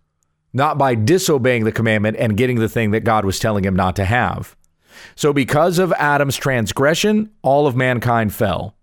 not 0.52 0.76
by 0.76 0.95
disobeying 0.95 1.64
the 1.64 1.73
commandment 1.73 2.16
and 2.19 2.37
getting 2.37 2.59
the 2.59 2.69
thing 2.69 2.90
that 2.90 3.05
God 3.05 3.25
was 3.25 3.38
telling 3.38 3.64
him 3.64 3.76
not 3.76 3.95
to 3.97 4.05
have. 4.05 4.57
So, 5.14 5.33
because 5.33 5.78
of 5.78 5.93
Adam's 5.93 6.37
transgression, 6.37 7.31
all 7.43 7.66
of 7.66 7.76
mankind 7.76 8.33
fell. 8.33 8.75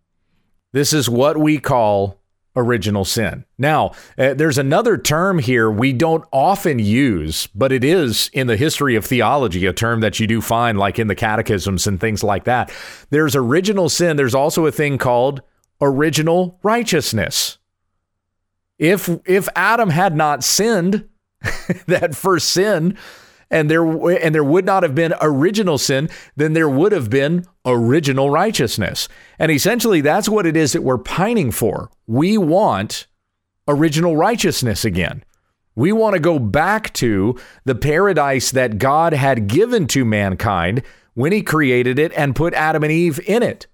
This 0.74 0.92
is 0.92 1.10
what 1.10 1.38
we 1.38 1.60
call 1.60 2.20
original 2.56 3.06
sin. 3.06 3.46
Now, 3.58 3.94
uh, 4.18 4.34
there's 4.34 4.58
another 4.58 4.98
term 4.98 5.40
here 5.40 5.72
we 5.72 5.94
don't 5.94 6.26
often 6.32 6.80
use, 6.80 7.48
but 7.48 7.72
it 7.72 7.84
is 7.84 8.30
in 8.34 8.48
the 8.48 8.58
history 8.58 8.96
of 8.96 9.06
theology 9.06 9.66
a 9.66 9.74
term 9.74 10.02
that 10.02 10.20
you 10.20 10.28
do 10.28 10.42
find, 10.42 10.78
like 10.78 11.00
in 11.00 11.08
the 11.08 11.16
catechisms 11.16 11.88
and 11.88 12.00
things 12.00 12.24
like 12.24 12.44
that. 12.44 12.72
There's 13.10 13.36
original 13.36 13.90
sin. 13.90 14.18
There's 14.18 14.36
also 14.36 14.66
a 14.66 14.72
thing 14.72 14.98
called 14.98 15.42
original 15.82 16.60
righteousness. 16.64 17.58
If 18.78 19.10
if 19.26 19.48
Adam 19.56 19.90
had 19.90 20.16
not 20.16 20.44
sinned, 20.44 21.08
that 21.88 22.16
first 22.16 22.50
sin, 22.50 22.98
and 23.54 23.70
there 23.70 23.86
and 23.86 24.34
there 24.34 24.44
would 24.44 24.66
not 24.66 24.84
have 24.84 24.96
been 24.96 25.14
original 25.22 25.78
sin, 25.78 26.10
then 26.36 26.54
there 26.54 26.68
would 26.68 26.92
have 26.92 27.10
been 27.10 27.46
original 27.66 28.30
righteousness. 28.30 29.08
And 29.38 29.52
essentially 29.52 30.02
that's 30.02 30.28
what 30.28 30.46
it 30.46 30.58
is 30.58 30.74
that 30.74 30.82
we're 30.82 30.98
pining 30.98 31.52
for. 31.52 31.92
We 32.08 32.38
want 32.38 33.08
original 33.68 34.18
righteousness 34.18 34.84
again. 34.84 35.24
We 35.76 35.92
want 35.92 36.16
to 36.16 36.20
go 36.20 36.40
back 36.40 36.94
to 36.96 37.40
the 37.64 37.76
paradise 37.76 38.52
that 38.52 38.80
God 38.80 39.14
had 39.14 39.48
given 39.48 39.88
to 39.88 40.04
mankind 40.04 40.82
when 41.14 41.32
he 41.32 41.44
created 41.44 42.00
it 42.00 42.12
and 42.14 42.36
put 42.36 42.54
Adam 42.54 42.84
and 42.84 42.92
Eve 42.92 43.20
in 43.28 43.44
it. 43.44 43.68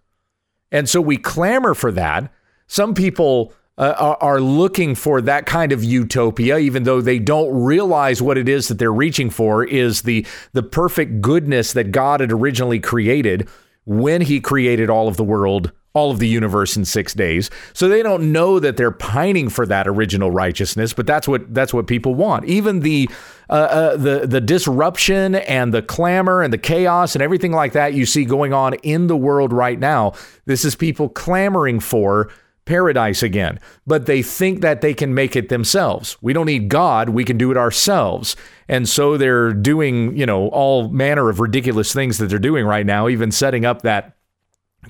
And 0.71 0.88
so 0.88 1.01
we 1.01 1.17
clamor 1.17 1.74
for 1.74 1.91
that. 1.93 2.31
Some 2.67 2.93
people 2.93 3.53
uh, 3.79 4.17
are, 4.19 4.41
looking 4.41 4.93
for 4.93 5.21
that 5.21 5.45
kind 5.45 5.71
of 5.71 5.83
utopia, 5.83 6.57
even 6.57 6.83
though 6.83 7.00
they 7.00 7.17
don't 7.17 7.50
realize 7.63 8.21
what 8.21 8.38
it 8.38 8.50
is 8.50 8.67
that 8.67 8.77
they're 8.77 8.91
reaching 8.91 9.29
for 9.29 9.63
is 9.63 10.01
the 10.01 10.25
the 10.51 10.63
perfect 10.63 11.21
goodness 11.21 11.74
that 11.74 11.91
God 11.91 12.19
had 12.19 12.31
originally 12.31 12.79
created 12.79 13.48
when 13.86 14.21
He 14.21 14.41
created 14.41 14.89
all 14.89 15.07
of 15.07 15.15
the 15.15 15.24
world, 15.24 15.71
all 15.93 16.12
of 16.12 16.19
the 16.19 16.27
universe 16.27 16.75
in 16.75 16.83
six 16.83 17.13
days. 17.13 17.50
So 17.74 17.88
they 17.88 18.03
don't 18.03 18.33
know 18.33 18.59
that 18.59 18.75
they're 18.75 18.91
pining 18.91 19.48
for 19.48 19.65
that 19.67 19.88
original 19.88 20.29
righteousness, 20.29 20.93
but 20.93 21.07
that's 21.07 21.27
what 21.27 21.53
that's 21.53 21.74
what 21.74 21.88
people 21.88 22.15
want. 22.15 22.45
Even 22.45 22.81
the 22.81 23.09
uh, 23.50 23.53
uh, 23.53 23.98
the 23.98 24.27
the 24.27 24.41
disruption 24.41 25.36
and 25.36 25.74
the 25.74 25.81
clamor 25.81 26.41
and 26.41 26.51
the 26.51 26.57
chaos 26.57 27.15
and 27.15 27.21
everything 27.21 27.53
like 27.53 27.71
that 27.71 27.93
you 27.93 28.05
see 28.05 28.25
going 28.25 28.51
on 28.51 28.74
in 28.83 29.07
the 29.07 29.17
world 29.17 29.53
right 29.53 29.79
now. 29.79 30.12
This 30.45 30.65
is 30.65 30.75
people 30.75 31.07
clamoring 31.07 31.79
for 31.79 32.29
paradise 32.66 33.24
again, 33.24 33.60
but 33.88 34.06
they 34.06 34.22
think 34.22 34.62
that 34.62 34.82
they 34.82 34.94
can 34.94 35.13
make 35.13 35.36
it 35.36 35.50
themselves. 35.50 36.18
We 36.22 36.34
don't 36.34 36.46
need 36.46 36.70
God, 36.70 37.10
we 37.10 37.25
can 37.25 37.38
do 37.38 37.51
it 37.51 37.58
ourselves. 37.58 38.36
And 38.68 38.88
so 38.88 39.18
they're 39.18 39.54
doing, 39.54 40.16
you 40.16 40.25
know, 40.25 40.50
all 40.50 40.89
manner 40.89 41.30
of 41.30 41.39
ridiculous 41.39 41.94
things 41.94 42.18
that 42.20 42.28
they're 42.28 42.39
doing 42.39 42.66
right 42.66 42.86
now, 42.86 43.10
even 43.10 43.32
setting 43.32 43.66
up 43.66 43.82
that 43.82 44.16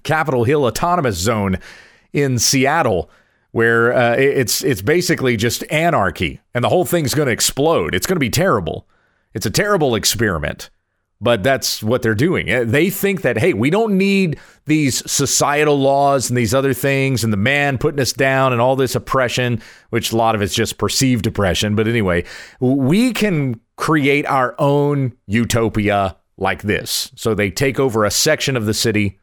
Capitol 0.03 0.43
Hill 0.43 0.65
autonomous 0.65 1.17
zone 1.17 1.57
in 2.13 2.39
Seattle 2.39 3.09
where 3.51 3.93
uh, 3.93 4.15
it's 4.15 4.63
it's 4.63 4.81
basically 4.81 5.35
just 5.35 5.63
anarchy 5.71 6.39
and 6.53 6.63
the 6.63 6.69
whole 6.69 6.85
thing's 6.85 7.15
going 7.15 7.25
to 7.25 7.31
explode. 7.31 7.95
It's 7.95 8.05
going 8.05 8.15
to 8.15 8.19
be 8.19 8.29
terrible. 8.29 8.87
It's 9.33 9.45
a 9.45 9.51
terrible 9.51 9.95
experiment 9.95 10.69
but 11.21 11.43
that's 11.43 11.83
what 11.83 12.01
they're 12.01 12.15
doing. 12.15 12.49
Eh, 12.49 12.63
they 12.63 12.89
think 12.89 13.21
that, 13.21 13.37
hey, 13.37 13.53
we 13.53 13.69
don't 13.69 13.97
need 13.97 14.39
these 14.65 15.09
societal 15.11 15.77
laws 15.79 16.29
and 16.29 16.37
these 16.37 16.53
other 16.53 16.73
things 16.73 17.23
and 17.23 17.33
the 17.33 17.37
man 17.37 17.77
putting 17.77 17.99
us 17.99 18.13
down 18.13 18.53
and 18.53 18.61
all 18.61 18.75
this 18.75 18.95
oppression, 18.95 19.61
which 19.89 20.11
a 20.11 20.17
lot 20.17 20.35
of 20.35 20.41
it's 20.41 20.53
just 20.53 20.77
perceived 20.77 21.27
oppression. 21.27 21.75
But 21.75 21.87
anyway, 21.87 22.23
we 22.59 23.11
can 23.11 23.59
create 23.75 24.25
our 24.27 24.55
own 24.59 25.13
utopia 25.27 26.15
like 26.37 26.61
this. 26.61 27.11
So 27.15 27.33
they 27.33 27.51
take 27.51 27.79
over 27.79 28.05
a 28.05 28.11
section 28.11 28.55
of 28.55 28.65
the 28.65 28.73
city 28.73 29.19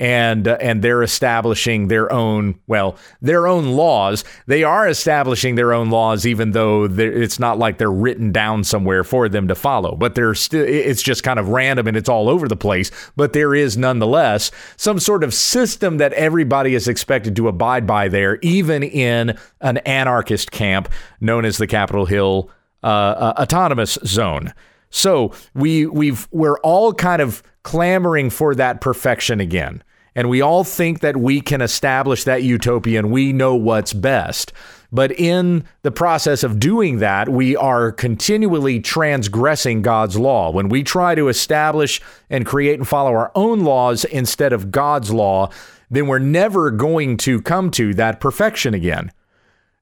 and 0.00 0.48
uh, 0.48 0.56
and 0.60 0.82
they're 0.82 1.02
establishing 1.02 1.88
their 1.88 2.10
own 2.10 2.58
well 2.66 2.96
their 3.20 3.46
own 3.46 3.72
laws 3.72 4.24
they 4.46 4.64
are 4.64 4.88
establishing 4.88 5.54
their 5.54 5.72
own 5.72 5.90
laws 5.90 6.26
even 6.26 6.52
though 6.52 6.86
it's 6.86 7.38
not 7.38 7.58
like 7.58 7.76
they're 7.76 7.92
written 7.92 8.32
down 8.32 8.64
somewhere 8.64 9.04
for 9.04 9.28
them 9.28 9.46
to 9.46 9.54
follow 9.54 9.94
but 9.94 10.14
they're 10.14 10.34
still 10.34 10.64
it's 10.66 11.02
just 11.02 11.22
kind 11.22 11.38
of 11.38 11.50
random 11.50 11.86
and 11.86 11.96
it's 11.96 12.08
all 12.08 12.30
over 12.30 12.48
the 12.48 12.56
place 12.56 12.90
but 13.14 13.34
there 13.34 13.54
is 13.54 13.76
nonetheless 13.76 14.50
some 14.76 14.98
sort 14.98 15.22
of 15.22 15.34
system 15.34 15.98
that 15.98 16.14
everybody 16.14 16.74
is 16.74 16.88
expected 16.88 17.36
to 17.36 17.46
abide 17.46 17.86
by 17.86 18.08
there 18.08 18.38
even 18.40 18.82
in 18.82 19.36
an 19.60 19.76
anarchist 19.78 20.50
camp 20.50 20.88
known 21.20 21.44
as 21.44 21.58
the 21.58 21.66
Capitol 21.66 22.06
Hill 22.06 22.50
uh, 22.82 22.86
uh, 22.86 23.34
autonomous 23.38 23.98
zone 24.06 24.54
so 24.88 25.32
we 25.54 25.86
we've 25.86 26.26
we're 26.32 26.58
all 26.60 26.92
kind 26.94 27.20
of 27.20 27.42
clamoring 27.62 28.30
for 28.30 28.54
that 28.54 28.80
perfection 28.80 29.40
again. 29.40 29.82
And 30.14 30.28
we 30.28 30.40
all 30.40 30.64
think 30.64 31.00
that 31.00 31.16
we 31.16 31.40
can 31.40 31.60
establish 31.60 32.24
that 32.24 32.42
utopia 32.42 32.98
and 32.98 33.12
we 33.12 33.32
know 33.32 33.54
what's 33.54 33.92
best. 33.92 34.52
But 34.92 35.12
in 35.12 35.64
the 35.82 35.92
process 35.92 36.42
of 36.42 36.58
doing 36.58 36.98
that, 36.98 37.28
we 37.28 37.54
are 37.54 37.92
continually 37.92 38.80
transgressing 38.80 39.82
God's 39.82 40.18
law. 40.18 40.50
When 40.50 40.68
we 40.68 40.82
try 40.82 41.14
to 41.14 41.28
establish 41.28 42.00
and 42.28 42.44
create 42.44 42.78
and 42.78 42.88
follow 42.88 43.10
our 43.10 43.30
own 43.34 43.60
laws 43.60 44.04
instead 44.04 44.52
of 44.52 44.72
God's 44.72 45.12
law, 45.12 45.50
then 45.90 46.06
we're 46.08 46.18
never 46.18 46.70
going 46.70 47.16
to 47.18 47.40
come 47.42 47.70
to 47.72 47.94
that 47.94 48.20
perfection 48.20 48.74
again. 48.74 49.12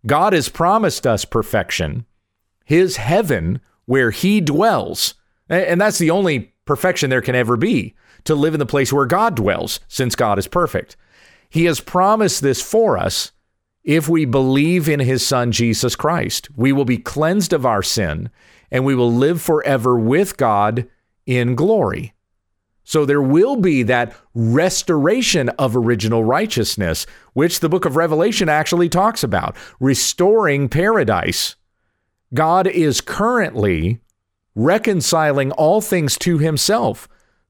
God 0.06 0.32
has 0.34 0.48
promised 0.48 1.06
us 1.06 1.24
perfection, 1.24 2.04
His 2.64 2.96
heaven 2.96 3.60
where 3.86 4.10
He 4.10 4.40
dwells. 4.42 5.14
And 5.48 5.80
that's 5.80 5.98
the 5.98 6.10
only 6.10 6.52
perfection 6.66 7.08
there 7.08 7.22
can 7.22 7.34
ever 7.34 7.56
be 7.56 7.94
to 8.24 8.34
live 8.34 8.54
in 8.54 8.60
the 8.60 8.66
place 8.66 8.92
where 8.92 9.06
God 9.06 9.34
dwells, 9.34 9.80
since 9.88 10.14
God 10.14 10.38
is 10.38 10.46
perfect. 10.46 10.96
He 11.48 11.64
has 11.64 11.80
promised 11.80 12.42
this 12.42 12.60
for 12.60 12.98
us 12.98 13.32
if 13.84 14.08
we 14.08 14.24
believe 14.24 14.88
in 14.88 15.00
his 15.00 15.26
son 15.26 15.50
Jesus 15.50 15.96
Christ. 15.96 16.48
We 16.56 16.72
will 16.72 16.84
be 16.84 16.98
cleansed 16.98 17.52
of 17.52 17.64
our 17.64 17.82
sin 17.82 18.30
and 18.70 18.84
we 18.84 18.94
will 18.94 19.12
live 19.12 19.40
forever 19.40 19.98
with 19.98 20.36
God 20.36 20.86
in 21.26 21.54
glory. 21.54 22.12
So 22.84 23.04
there 23.04 23.22
will 23.22 23.56
be 23.56 23.82
that 23.82 24.16
restoration 24.34 25.50
of 25.50 25.76
original 25.76 26.24
righteousness, 26.24 27.06
which 27.34 27.60
the 27.60 27.68
book 27.68 27.84
of 27.84 27.96
Revelation 27.96 28.48
actually 28.48 28.88
talks 28.88 29.22
about, 29.22 29.56
restoring 29.78 30.70
paradise. 30.70 31.56
God 32.32 32.66
is 32.66 33.02
currently 33.02 34.00
reconciling 34.54 35.52
all 35.52 35.80
things 35.80 36.16
to 36.18 36.38
himself 36.38 37.08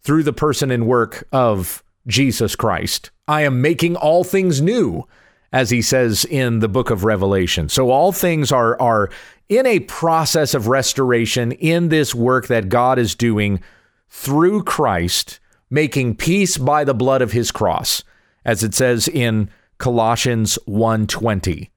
through 0.08 0.22
the 0.22 0.32
person 0.32 0.70
and 0.70 0.86
work 0.86 1.28
of 1.32 1.84
Jesus 2.06 2.56
Christ. 2.56 3.10
I 3.28 3.42
am 3.42 3.60
making 3.60 3.94
all 3.94 4.24
things 4.24 4.62
new, 4.62 5.06
as 5.52 5.68
he 5.68 5.82
says 5.82 6.24
in 6.24 6.60
the 6.60 6.68
book 6.68 6.88
of 6.88 7.04
Revelation. 7.04 7.68
So 7.68 7.90
all 7.90 8.10
things 8.10 8.50
are, 8.50 8.80
are 8.80 9.10
in 9.50 9.66
a 9.66 9.80
process 9.80 10.54
of 10.54 10.66
restoration 10.66 11.52
in 11.52 11.90
this 11.90 12.14
work 12.14 12.46
that 12.46 12.70
God 12.70 12.98
is 12.98 13.14
doing 13.14 13.60
through 14.08 14.62
Christ, 14.62 15.40
making 15.68 16.16
peace 16.16 16.56
by 16.56 16.84
the 16.84 16.94
blood 16.94 17.20
of 17.20 17.32
his 17.32 17.50
cross, 17.50 18.02
as 18.46 18.64
it 18.64 18.72
says 18.72 19.08
in 19.08 19.50
Colossians 19.76 20.58
1:20. 20.66 21.68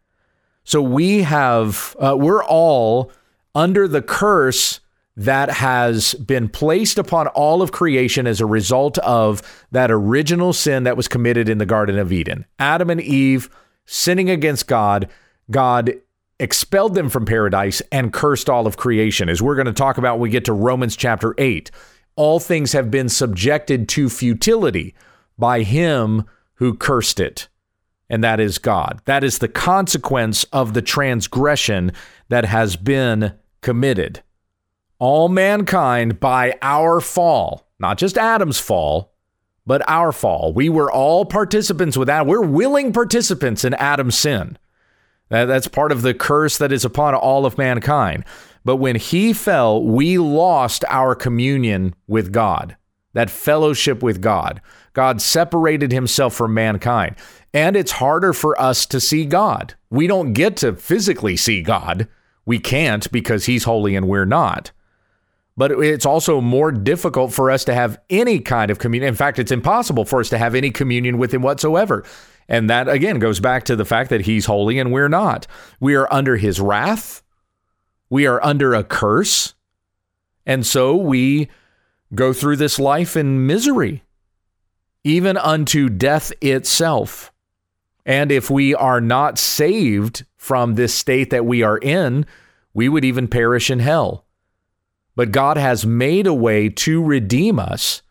So 0.64 0.82
we 0.82 1.24
have 1.24 1.98
uh, 2.00 2.16
we're 2.18 2.46
all 2.46 3.12
under 3.54 3.90
the 3.90 4.02
curse 4.02 4.80
that 5.18 5.50
has 5.50 6.14
been 6.16 6.48
placed 6.48 6.98
upon 6.98 7.28
all 7.28 7.62
of 7.62 7.72
creation 7.72 8.26
as 8.26 8.40
a 8.40 8.46
result 8.46 8.98
of 9.00 9.42
that 9.72 9.92
original 9.92 10.54
sin 10.54 10.84
that 10.84 10.98
was 10.98 11.08
committed 11.08 11.50
in 11.50 11.58
the 11.58 11.66
Garden 11.66 11.98
of 11.98 12.12
Eden. 12.12 12.46
Adam 12.60 12.90
and 12.90 13.02
Eve 13.02 13.50
sinning 13.86 14.30
against 14.30 14.68
God, 14.68 15.10
God 15.50 15.94
expelled 16.40 16.96
them 16.96 17.10
from 17.10 17.26
paradise 17.26 17.82
and 17.92 18.14
cursed 18.14 18.50
all 18.50 18.66
of 18.66 18.78
creation. 18.78 19.30
As 19.30 19.42
we're 19.42 19.56
going 19.56 19.66
to 19.66 19.74
talk 19.74 19.98
about 19.98 20.16
when 20.16 20.24
we 20.24 20.30
get 20.30 20.46
to 20.46 20.54
Romans 20.54 20.96
chapter 20.96 21.36
8 21.38 21.70
all 22.16 22.40
things 22.40 22.74
have 22.74 22.92
been 22.92 23.10
subjected 23.10 23.88
to 23.90 24.10
futility 24.10 24.94
by 25.38 25.64
him 25.64 26.26
who 26.56 26.74
cursed 26.74 27.20
it, 27.20 27.48
and 28.10 28.24
that 28.24 28.40
is 28.40 28.58
God. 28.58 29.02
That 29.06 29.24
is 29.24 29.40
the 29.40 29.48
consequence 29.48 30.44
of 30.46 30.74
the 30.74 30.82
transgression 30.82 31.92
that 32.30 32.46
has 32.46 32.76
been 32.76 33.34
committed. 33.62 34.22
All 35.02 35.30
mankind 35.30 36.20
by 36.20 36.60
our 36.62 37.02
fall, 37.02 37.68
not 37.80 37.98
just 37.98 38.20
Adam's 38.20 38.60
fall, 38.60 39.16
but 39.66 39.82
our 39.90 40.12
fall. 40.12 40.54
We 40.54 40.70
were 40.70 40.92
all 40.92 41.26
participants 41.26 41.98
with 41.98 42.06
that. 42.06 42.28
We're 42.28 42.46
willing 42.46 42.94
participants 42.94 43.66
in 43.66 43.74
Adam's 43.74 44.16
sin. 44.16 44.60
That's 45.30 45.68
part 45.68 45.92
of 45.92 46.04
the 46.04 46.14
curse 46.14 46.60
that 46.60 46.72
is 46.72 46.86
upon 46.86 47.16
all 47.16 47.48
of 47.48 47.58
mankind. 47.58 48.26
But 48.64 48.76
when 48.76 48.96
he 48.96 49.34
fell, 49.34 49.82
we 49.84 50.20
lost 50.20 50.86
our 50.88 51.16
communion 51.16 51.96
with 52.06 52.32
God, 52.32 52.78
that 53.14 53.32
fellowship 53.32 54.04
with 54.04 54.22
God. 54.22 54.62
God 54.94 55.20
separated 55.20 55.92
himself 55.92 56.36
from 56.36 56.54
mankind. 56.54 57.16
And 57.56 57.76
it's 57.76 57.94
harder 57.94 58.34
for 58.34 58.60
us 58.62 58.86
to 58.86 59.00
see 59.00 59.26
God. 59.26 59.74
We 59.90 60.06
don't 60.06 60.34
get 60.34 60.58
to 60.58 60.76
physically 60.76 61.38
see 61.38 61.64
God. 61.64 62.08
We 62.46 62.60
can't 62.60 63.12
because 63.12 63.46
he's 63.48 63.64
holy 63.64 63.96
and 63.96 64.08
we're 64.08 64.26
not. 64.26 64.70
But 65.62 65.74
it's 65.74 66.08
also 66.08 66.42
more 66.42 66.72
difficult 66.72 67.32
for 67.32 67.52
us 67.52 67.64
to 67.66 67.74
have 67.76 68.02
any 68.10 68.40
kind 68.40 68.72
of 68.72 68.80
communion. 68.80 69.10
In 69.10 69.16
fact, 69.16 69.38
it's 69.38 69.52
impossible 69.52 70.06
for 70.06 70.20
us 70.20 70.30
to 70.30 70.40
have 70.40 70.56
any 70.56 70.72
communion 70.72 71.20
with 71.20 71.32
him 71.32 71.44
whatsoever. 71.44 72.04
And 72.50 72.68
that 72.72 72.90
again 72.90 73.20
goes 73.20 73.40
back 73.40 73.66
to 73.66 73.76
the 73.76 73.86
fact 73.86 74.10
that 74.10 74.22
he's 74.22 74.48
holy 74.48 74.80
and 74.80 74.92
we're 74.92 75.08
not. 75.08 75.46
We 75.80 75.94
are 75.94 76.12
under 76.12 76.38
his 76.38 76.60
wrath. 76.60 77.22
We 78.10 78.26
are 78.26 78.44
under 78.44 78.74
a 78.74 78.84
curse. 78.84 79.54
And 80.48 80.66
so 80.66 80.96
we 80.96 81.48
go 82.16 82.34
through 82.34 82.56
this 82.56 82.80
life 82.80 83.16
in 83.16 83.46
misery, 83.46 84.02
even 85.04 85.38
unto 85.38 85.90
death 85.90 86.34
itself. 86.42 87.32
And 88.04 88.32
if 88.32 88.50
we 88.50 88.74
are 88.74 89.00
not 89.00 89.38
saved 89.38 90.26
from 90.38 90.74
this 90.74 90.96
state 90.96 91.30
that 91.30 91.46
we 91.46 91.62
are 91.62 91.78
in, 91.78 92.26
we 92.74 92.90
would 92.90 93.06
even 93.06 93.28
perish 93.28 93.70
in 93.70 93.78
hell. 93.78 94.26
But 95.22 95.32
God 95.32 95.56
has 95.58 95.86
made 95.86 96.26
a 96.26 96.34
way 96.34 96.68
to 96.68 97.04
redeem 97.04 97.60
us 97.60 98.02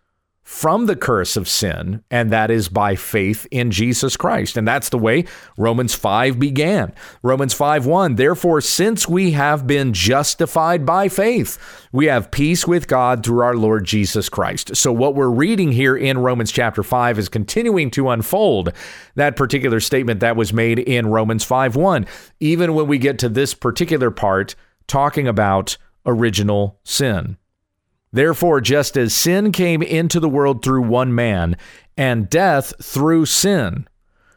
from 0.45 0.87
the 0.87 0.95
curse 0.95 1.37
of 1.37 1.49
sin, 1.49 2.05
and 2.09 2.31
that 2.31 2.53
is 2.53 2.69
by 2.69 2.95
faith 2.95 3.49
in 3.51 3.73
Jesus 3.73 4.17
Christ. 4.17 4.57
And 4.57 4.69
that's 4.69 4.91
the 4.91 4.97
way 4.97 5.25
Romans 5.59 5.93
5 5.93 6.39
began. 6.39 6.93
Romans 7.25 7.53
5 7.53 7.85
1, 7.85 8.15
therefore, 8.15 8.61
since 8.61 9.09
we 9.09 9.33
have 9.33 9.67
been 9.67 9.93
justified 9.93 10.87
by 10.87 11.09
faith, 11.09 11.59
we 11.91 12.07
have 12.07 12.31
peace 12.31 12.65
with 12.65 12.87
God 12.87 13.27
through 13.27 13.43
our 13.43 13.57
Lord 13.57 13.85
Jesus 13.85 14.29
Christ. 14.29 14.77
So, 14.77 14.93
what 14.93 15.17
we're 15.17 15.31
reading 15.31 15.73
here 15.73 15.97
in 15.97 16.19
Romans 16.19 16.53
chapter 16.53 16.85
5 16.85 17.19
is 17.19 17.29
continuing 17.29 17.91
to 17.91 18.11
unfold 18.11 18.73
that 19.17 19.35
particular 19.35 19.81
statement 19.81 20.21
that 20.21 20.37
was 20.37 20.53
made 20.53 20.79
in 20.79 21.09
Romans 21.09 21.43
5 21.43 21.75
1, 21.75 22.07
even 22.39 22.75
when 22.75 22.87
we 22.87 22.99
get 22.99 23.19
to 23.19 23.29
this 23.29 23.53
particular 23.53 24.13
part 24.13 24.55
talking 24.87 25.27
about 25.27 25.77
original 26.07 26.81
sin. 26.85 27.37
Therefore, 28.13 28.61
just 28.61 28.97
as 28.97 29.15
sin 29.15 29.53
came 29.53 29.83
into 29.83 30.19
the 30.19 30.29
world 30.29 30.65
through 30.65 30.83
one 30.83 31.15
man, 31.15 31.57
and 31.97 32.29
death 32.29 32.73
through 32.83 33.27
sin, 33.27 33.87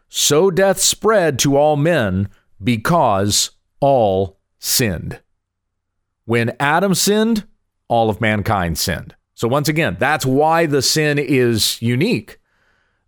so 0.10 0.52
death 0.52 0.80
spread 0.80 1.40
to 1.40 1.58
all 1.58 1.76
men 1.76 2.30
because 2.64 3.52
all 3.80 4.40
sinned. 4.60 5.20
When 6.26 6.56
Adam 6.60 6.94
sinned, 6.94 7.46
all 7.88 8.10
of 8.10 8.22
mankind 8.22 8.78
sinned. 8.78 9.16
So 9.34 9.48
once 9.48 9.68
again, 9.68 9.98
that's 10.00 10.26
why 10.26 10.68
the 10.68 10.82
sin 10.82 11.18
is 11.18 11.82
unique. 11.82 12.40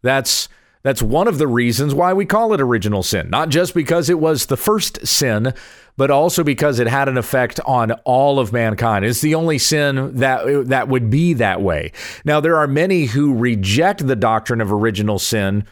That's 0.02 0.50
that's 0.86 1.02
one 1.02 1.28
of 1.28 1.40
the 1.40 1.48
reasons 1.48 1.96
why 1.96 2.14
we 2.14 2.28
call 2.28 2.54
it 2.54 2.62
original 2.62 3.02
sin, 3.02 3.28
not 3.32 3.50
just 3.50 3.74
because 3.74 4.08
it 4.08 4.20
was 4.20 4.46
the 4.46 4.56
first 4.56 5.08
sin, 5.08 5.52
but 5.98 6.12
also 6.12 6.44
because 6.44 6.78
it 6.78 6.86
had 6.86 7.10
an 7.10 7.18
effect 7.18 7.60
on 7.66 7.94
all 8.04 8.38
of 8.38 8.54
mankind. 8.54 9.04
It's 9.04 9.22
the 9.22 9.34
only 9.34 9.58
sin 9.58 10.18
that 10.18 10.68
that 10.68 10.88
would 10.88 11.10
be 11.10 11.34
that 11.34 11.60
way. 11.60 11.92
Now 12.24 12.40
there 12.40 12.58
are 12.58 12.68
many 12.68 13.06
who 13.06 13.34
reject 13.34 14.06
the 14.06 14.16
doctrine 14.16 14.62
of 14.62 14.72
original 14.72 15.18
sin 15.18 15.66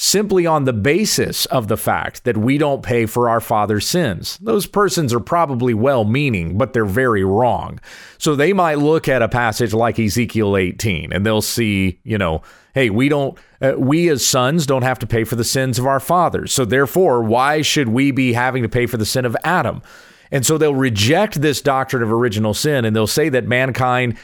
simply 0.00 0.46
on 0.46 0.62
the 0.62 0.72
basis 0.72 1.44
of 1.46 1.66
the 1.66 1.76
fact 1.76 2.22
that 2.22 2.36
we 2.36 2.56
don't 2.56 2.84
pay 2.84 3.04
for 3.04 3.28
our 3.28 3.40
father's 3.40 3.84
sins. 3.84 4.38
Those 4.40 4.64
persons 4.64 5.12
are 5.12 5.18
probably 5.18 5.74
well 5.74 6.04
meaning, 6.04 6.56
but 6.56 6.72
they're 6.72 6.84
very 6.84 7.24
wrong. 7.24 7.80
So 8.16 8.36
they 8.36 8.52
might 8.52 8.78
look 8.78 9.08
at 9.08 9.22
a 9.22 9.28
passage 9.28 9.74
like 9.74 9.98
Ezekiel 9.98 10.56
18 10.56 11.12
and 11.12 11.26
they'll 11.26 11.42
see, 11.42 11.98
you 12.04 12.16
know, 12.16 12.42
hey, 12.74 12.90
we 12.90 13.08
don't, 13.08 13.36
uh, 13.60 13.72
we 13.76 14.08
as 14.08 14.24
sons 14.24 14.66
don't 14.66 14.82
have 14.82 15.00
to 15.00 15.06
pay 15.06 15.24
for 15.24 15.34
the 15.34 15.42
sins 15.42 15.80
of 15.80 15.86
our 15.86 15.98
fathers. 15.98 16.52
So 16.52 16.64
therefore, 16.64 17.24
why 17.24 17.62
should 17.62 17.88
we 17.88 18.12
be 18.12 18.34
having 18.34 18.62
to 18.62 18.68
pay 18.68 18.86
for 18.86 18.98
the 18.98 19.04
sin 19.04 19.24
of 19.24 19.36
Adam? 19.42 19.82
And 20.30 20.46
so 20.46 20.58
they'll 20.58 20.76
reject 20.76 21.40
this 21.40 21.60
doctrine 21.60 22.04
of 22.04 22.12
original 22.12 22.54
sin 22.54 22.84
and 22.84 22.94
they'll 22.94 23.08
say 23.08 23.30
that 23.30 23.48
mankind 23.48 24.16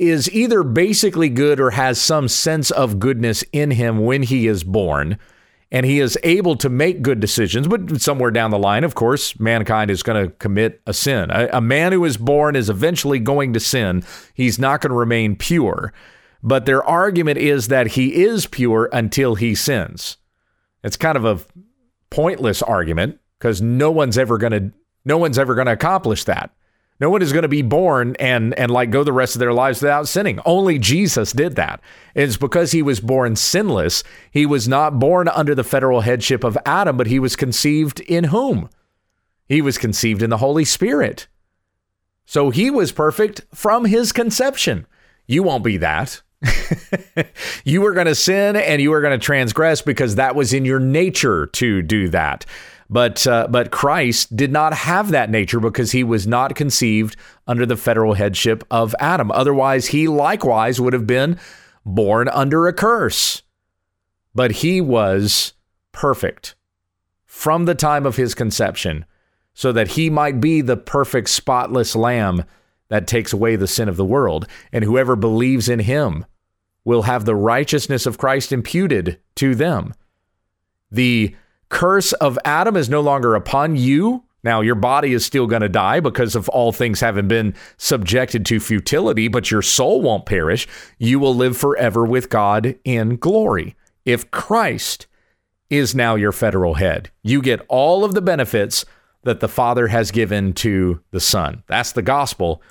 is 0.00 0.30
either 0.30 0.62
basically 0.62 1.28
good 1.28 1.60
or 1.60 1.72
has 1.72 2.00
some 2.00 2.26
sense 2.26 2.70
of 2.70 2.98
goodness 2.98 3.44
in 3.52 3.70
him 3.72 3.98
when 3.98 4.22
he 4.22 4.46
is 4.46 4.64
born 4.64 5.18
and 5.70 5.86
he 5.86 6.00
is 6.00 6.18
able 6.22 6.56
to 6.56 6.68
make 6.68 7.02
good 7.02 7.20
decisions. 7.20 7.68
But 7.68 8.00
somewhere 8.00 8.30
down 8.30 8.50
the 8.50 8.58
line, 8.58 8.82
of 8.82 8.94
course, 8.94 9.38
mankind 9.38 9.90
is 9.90 10.02
going 10.02 10.24
to 10.24 10.32
commit 10.36 10.80
a 10.86 10.92
sin. 10.92 11.30
A, 11.30 11.48
a, 11.52 11.60
man 11.60 11.92
who 11.92 12.04
is 12.04 12.16
born 12.16 12.56
is 12.56 12.68
eventually 12.68 13.20
going 13.20 13.52
to 13.52 13.60
sin. 13.60 14.02
He's 14.34 14.58
not 14.58 14.80
going 14.80 14.90
to 14.90 14.96
remain 14.96 15.36
pure. 15.36 15.92
But 16.42 16.66
their 16.66 16.82
argument 16.82 17.38
is 17.38 17.68
that 17.68 17.88
he 17.88 18.24
is 18.24 18.46
pure 18.46 18.88
until 18.92 19.34
he 19.34 19.54
sins. 19.54 20.16
It's 20.82 20.96
kind 20.96 21.16
of 21.16 21.24
a 21.24 21.40
pointless 22.08 22.62
argument 22.62 23.20
because 23.38 23.60
no 23.60 23.90
one's 23.90 24.18
ever 24.18 24.38
going 24.38 24.52
to 24.52 24.72
no 25.04 25.18
one's 25.18 25.38
ever 25.38 25.54
going 25.54 25.66
to 25.66 25.72
accomplish 25.72 26.24
that. 26.24 26.50
No 27.00 27.08
one 27.08 27.22
is 27.22 27.32
going 27.32 27.42
to 27.42 27.48
be 27.48 27.62
born 27.62 28.14
and 28.20 28.52
and 28.58 28.70
like 28.70 28.90
go 28.90 29.02
the 29.02 29.12
rest 29.12 29.34
of 29.34 29.40
their 29.40 29.54
lives 29.54 29.80
without 29.80 30.06
sinning. 30.06 30.38
Only 30.44 30.78
Jesus 30.78 31.32
did 31.32 31.56
that. 31.56 31.80
It's 32.14 32.36
because 32.36 32.72
he 32.72 32.82
was 32.82 33.00
born 33.00 33.36
sinless. 33.36 34.04
He 34.30 34.44
was 34.44 34.68
not 34.68 34.98
born 34.98 35.26
under 35.28 35.54
the 35.54 35.64
federal 35.64 36.02
headship 36.02 36.44
of 36.44 36.58
Adam, 36.66 36.98
but 36.98 37.06
he 37.06 37.18
was 37.18 37.36
conceived 37.36 38.00
in 38.00 38.24
whom? 38.24 38.68
He 39.48 39.62
was 39.62 39.78
conceived 39.78 40.22
in 40.22 40.30
the 40.30 40.36
Holy 40.36 40.64
Spirit. 40.64 41.26
So 42.26 42.50
he 42.50 42.70
was 42.70 42.92
perfect 42.92 43.40
from 43.52 43.86
his 43.86 44.12
conception. 44.12 44.86
You 45.26 45.42
won't 45.42 45.64
be 45.64 45.78
that. 45.78 46.22
you 47.64 47.80
were 47.80 47.92
going 47.92 48.06
to 48.06 48.14
sin 48.14 48.56
and 48.56 48.80
you 48.80 48.90
were 48.90 49.00
going 49.00 49.18
to 49.18 49.24
transgress 49.24 49.82
because 49.82 50.14
that 50.14 50.34
was 50.34 50.52
in 50.52 50.64
your 50.64 50.78
nature 50.78 51.46
to 51.46 51.82
do 51.82 52.08
that. 52.10 52.46
But 52.92 53.24
uh, 53.24 53.46
but 53.48 53.70
Christ 53.70 54.36
did 54.36 54.50
not 54.50 54.74
have 54.74 55.12
that 55.12 55.30
nature 55.30 55.60
because 55.60 55.92
he 55.92 56.02
was 56.02 56.26
not 56.26 56.56
conceived 56.56 57.14
under 57.46 57.64
the 57.64 57.76
federal 57.76 58.14
headship 58.14 58.64
of 58.68 58.96
Adam. 58.98 59.30
Otherwise, 59.30 59.86
he 59.86 60.08
likewise 60.08 60.80
would 60.80 60.92
have 60.92 61.06
been 61.06 61.38
born 61.86 62.28
under 62.28 62.66
a 62.66 62.72
curse. 62.72 63.42
But 64.34 64.50
he 64.50 64.80
was 64.80 65.52
perfect 65.92 66.56
from 67.26 67.64
the 67.64 67.76
time 67.76 68.06
of 68.06 68.16
his 68.16 68.34
conception, 68.34 69.04
so 69.54 69.70
that 69.70 69.88
he 69.88 70.10
might 70.10 70.40
be 70.40 70.60
the 70.60 70.76
perfect, 70.76 71.28
spotless 71.30 71.94
lamb 71.94 72.44
that 72.88 73.06
takes 73.06 73.32
away 73.32 73.54
the 73.54 73.68
sin 73.68 73.88
of 73.88 73.96
the 73.96 74.04
world. 74.04 74.48
And 74.72 74.82
whoever 74.82 75.14
believes 75.14 75.68
in 75.68 75.78
him 75.78 76.26
will 76.84 77.02
have 77.02 77.24
the 77.24 77.36
righteousness 77.36 78.04
of 78.04 78.18
Christ 78.18 78.50
imputed 78.50 79.20
to 79.36 79.54
them. 79.54 79.94
The 80.90 81.36
curse 81.70 82.12
of 82.14 82.38
Adam 82.44 82.76
is 82.76 82.90
no 82.90 83.00
longer 83.00 83.34
upon 83.34 83.76
you. 83.76 84.24
Now, 84.42 84.60
your 84.60 84.74
body 84.74 85.12
is 85.12 85.24
still 85.24 85.46
going 85.46 85.62
to 85.62 85.68
die 85.68 86.00
because 86.00 86.34
of 86.34 86.48
all 86.50 86.72
things 86.72 87.00
having 87.00 87.28
been 87.28 87.54
subjected 87.76 88.46
to 88.46 88.60
futility, 88.60 89.28
but 89.28 89.50
your 89.50 89.62
soul 89.62 90.00
won't 90.00 90.26
perish. 90.26 90.66
You 90.98 91.18
will 91.18 91.34
live 91.34 91.56
forever 91.56 92.04
with 92.04 92.30
God 92.30 92.74
in 92.84 93.16
glory. 93.16 93.76
If 94.04 94.30
Christ 94.30 95.06
is 95.68 95.94
now 95.94 96.14
your 96.14 96.32
federal 96.32 96.74
head, 96.74 97.10
you 97.22 97.42
get 97.42 97.64
all 97.68 98.04
of 98.04 98.14
the 98.14 98.22
benefits 98.22 98.84
that 99.22 99.40
the 99.40 99.48
Father 99.48 99.88
has 99.88 100.10
given 100.10 100.54
to 100.54 101.00
the 101.10 101.20
Son. 101.20 101.62
That's 101.66 101.92
the 101.92 102.02
gospel. 102.02 102.62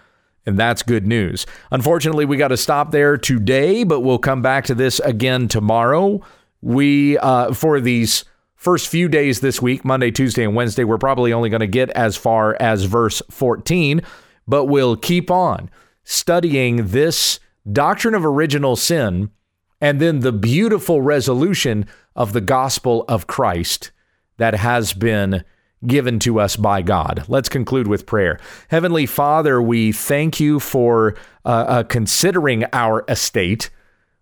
And 0.45 0.57
that's 0.57 0.81
good 0.81 1.05
news. 1.05 1.45
Unfortunately, 1.69 2.25
we 2.25 2.37
got 2.37 2.47
to 2.47 2.57
stop 2.57 2.89
there 2.89 3.17
today, 3.17 3.83
but 3.83 3.99
we'll 3.99 4.17
come 4.17 4.41
back 4.41 4.65
to 4.65 4.73
this 4.73 4.99
again 5.01 5.47
tomorrow. 5.47 6.21
We, 6.61 7.19
uh, 7.19 7.53
for 7.53 7.79
these 7.79 8.25
first 8.59 8.89
few 8.89 9.07
days 9.07 9.39
this 9.39 9.61
week, 9.61 9.83
Monday, 9.85 10.11
Tuesday, 10.11 10.43
and 10.43 10.53
Wednesday, 10.53 10.83
we're 10.83 10.97
probably 10.97 11.33
only 11.33 11.49
going 11.49 11.61
to 11.61 11.67
get 11.67 11.89
as 11.91 12.17
far 12.17 12.57
as 12.59 12.83
verse 12.83 13.21
14, 13.31 14.01
but 14.47 14.65
we'll 14.65 14.97
keep 14.97 15.31
on 15.31 15.71
studying 16.03 16.87
this 16.87 17.39
doctrine 17.71 18.13
of 18.13 18.25
original 18.25 18.75
sin 18.75 19.31
and 19.79 20.01
then 20.01 20.19
the 20.19 20.33
beautiful 20.33 21.01
resolution 21.01 21.85
of 22.15 22.33
the 22.33 22.41
gospel 22.41 23.05
of 23.07 23.27
Christ 23.27 23.91
that 24.37 24.55
has 24.55 24.91
been 24.91 25.45
given 25.87 26.19
to 26.19 26.41
us 26.41 26.57
by 26.57 26.81
God. 26.81 27.23
Let's 27.29 27.47
conclude 27.47 27.87
with 27.87 28.05
prayer. 28.05 28.39
Heavenly 28.67 29.05
Father, 29.05 29.61
we 29.61 29.93
thank 29.93 30.41
you 30.41 30.59
for 30.59 31.15
uh, 31.45 31.47
uh, 31.47 31.83
considering 31.83 32.65
our 32.73 33.05
estate. 33.07 33.69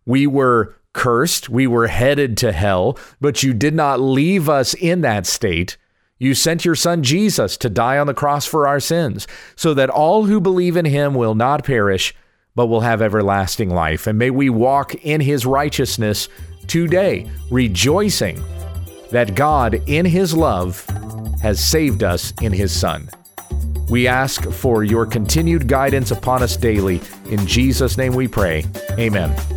We 0.06 0.28
were 0.28 0.77
cursed. 0.98 1.48
We 1.48 1.68
were 1.68 1.88
headed 1.88 2.36
to 2.38 2.52
hell, 2.52 2.98
but 3.22 3.44
you 3.44 3.54
did 3.54 3.76
not 3.76 4.02
leave 4.02 4.50
us 4.50 4.74
in 4.74 5.02
that 5.02 5.28
state. 5.28 5.78
You 6.18 6.34
sent 6.34 6.66
your 6.66 6.74
son 6.74 7.04
Jesus 7.04 7.56
to 7.58 7.70
die 7.70 8.00
on 8.00 8.08
the 8.08 8.16
cross 8.16 8.48
for 8.48 8.68
our 8.68 8.80
sins, 8.80 9.28
so 9.56 9.76
that 9.76 9.92
all 9.92 10.26
who 10.26 10.42
believe 10.42 10.76
in 10.76 10.86
him 10.86 11.14
will 11.14 11.36
not 11.36 11.64
perish, 11.64 12.16
but 12.56 12.66
will 12.66 12.82
have 12.82 13.04
everlasting 13.04 13.70
life. 13.70 14.08
And 14.08 14.18
may 14.18 14.32
we 14.32 14.50
walk 14.50 14.96
in 14.96 15.22
his 15.22 15.46
righteousness 15.46 16.30
today, 16.66 17.30
rejoicing 17.52 18.44
that 19.12 19.36
God, 19.36 19.76
in 19.86 20.04
his 20.04 20.34
love, 20.34 20.84
has 21.44 21.64
saved 21.64 22.02
us 22.02 22.34
in 22.42 22.52
his 22.52 22.78
son. 22.78 23.08
We 23.90 24.08
ask 24.08 24.50
for 24.50 24.84
your 24.84 25.06
continued 25.06 25.68
guidance 25.68 26.10
upon 26.10 26.42
us 26.42 26.58
daily. 26.58 27.00
In 27.30 27.46
Jesus' 27.46 27.98
name 27.98 28.16
we 28.16 28.28
pray. 28.28 28.66
Amen. 28.98 29.57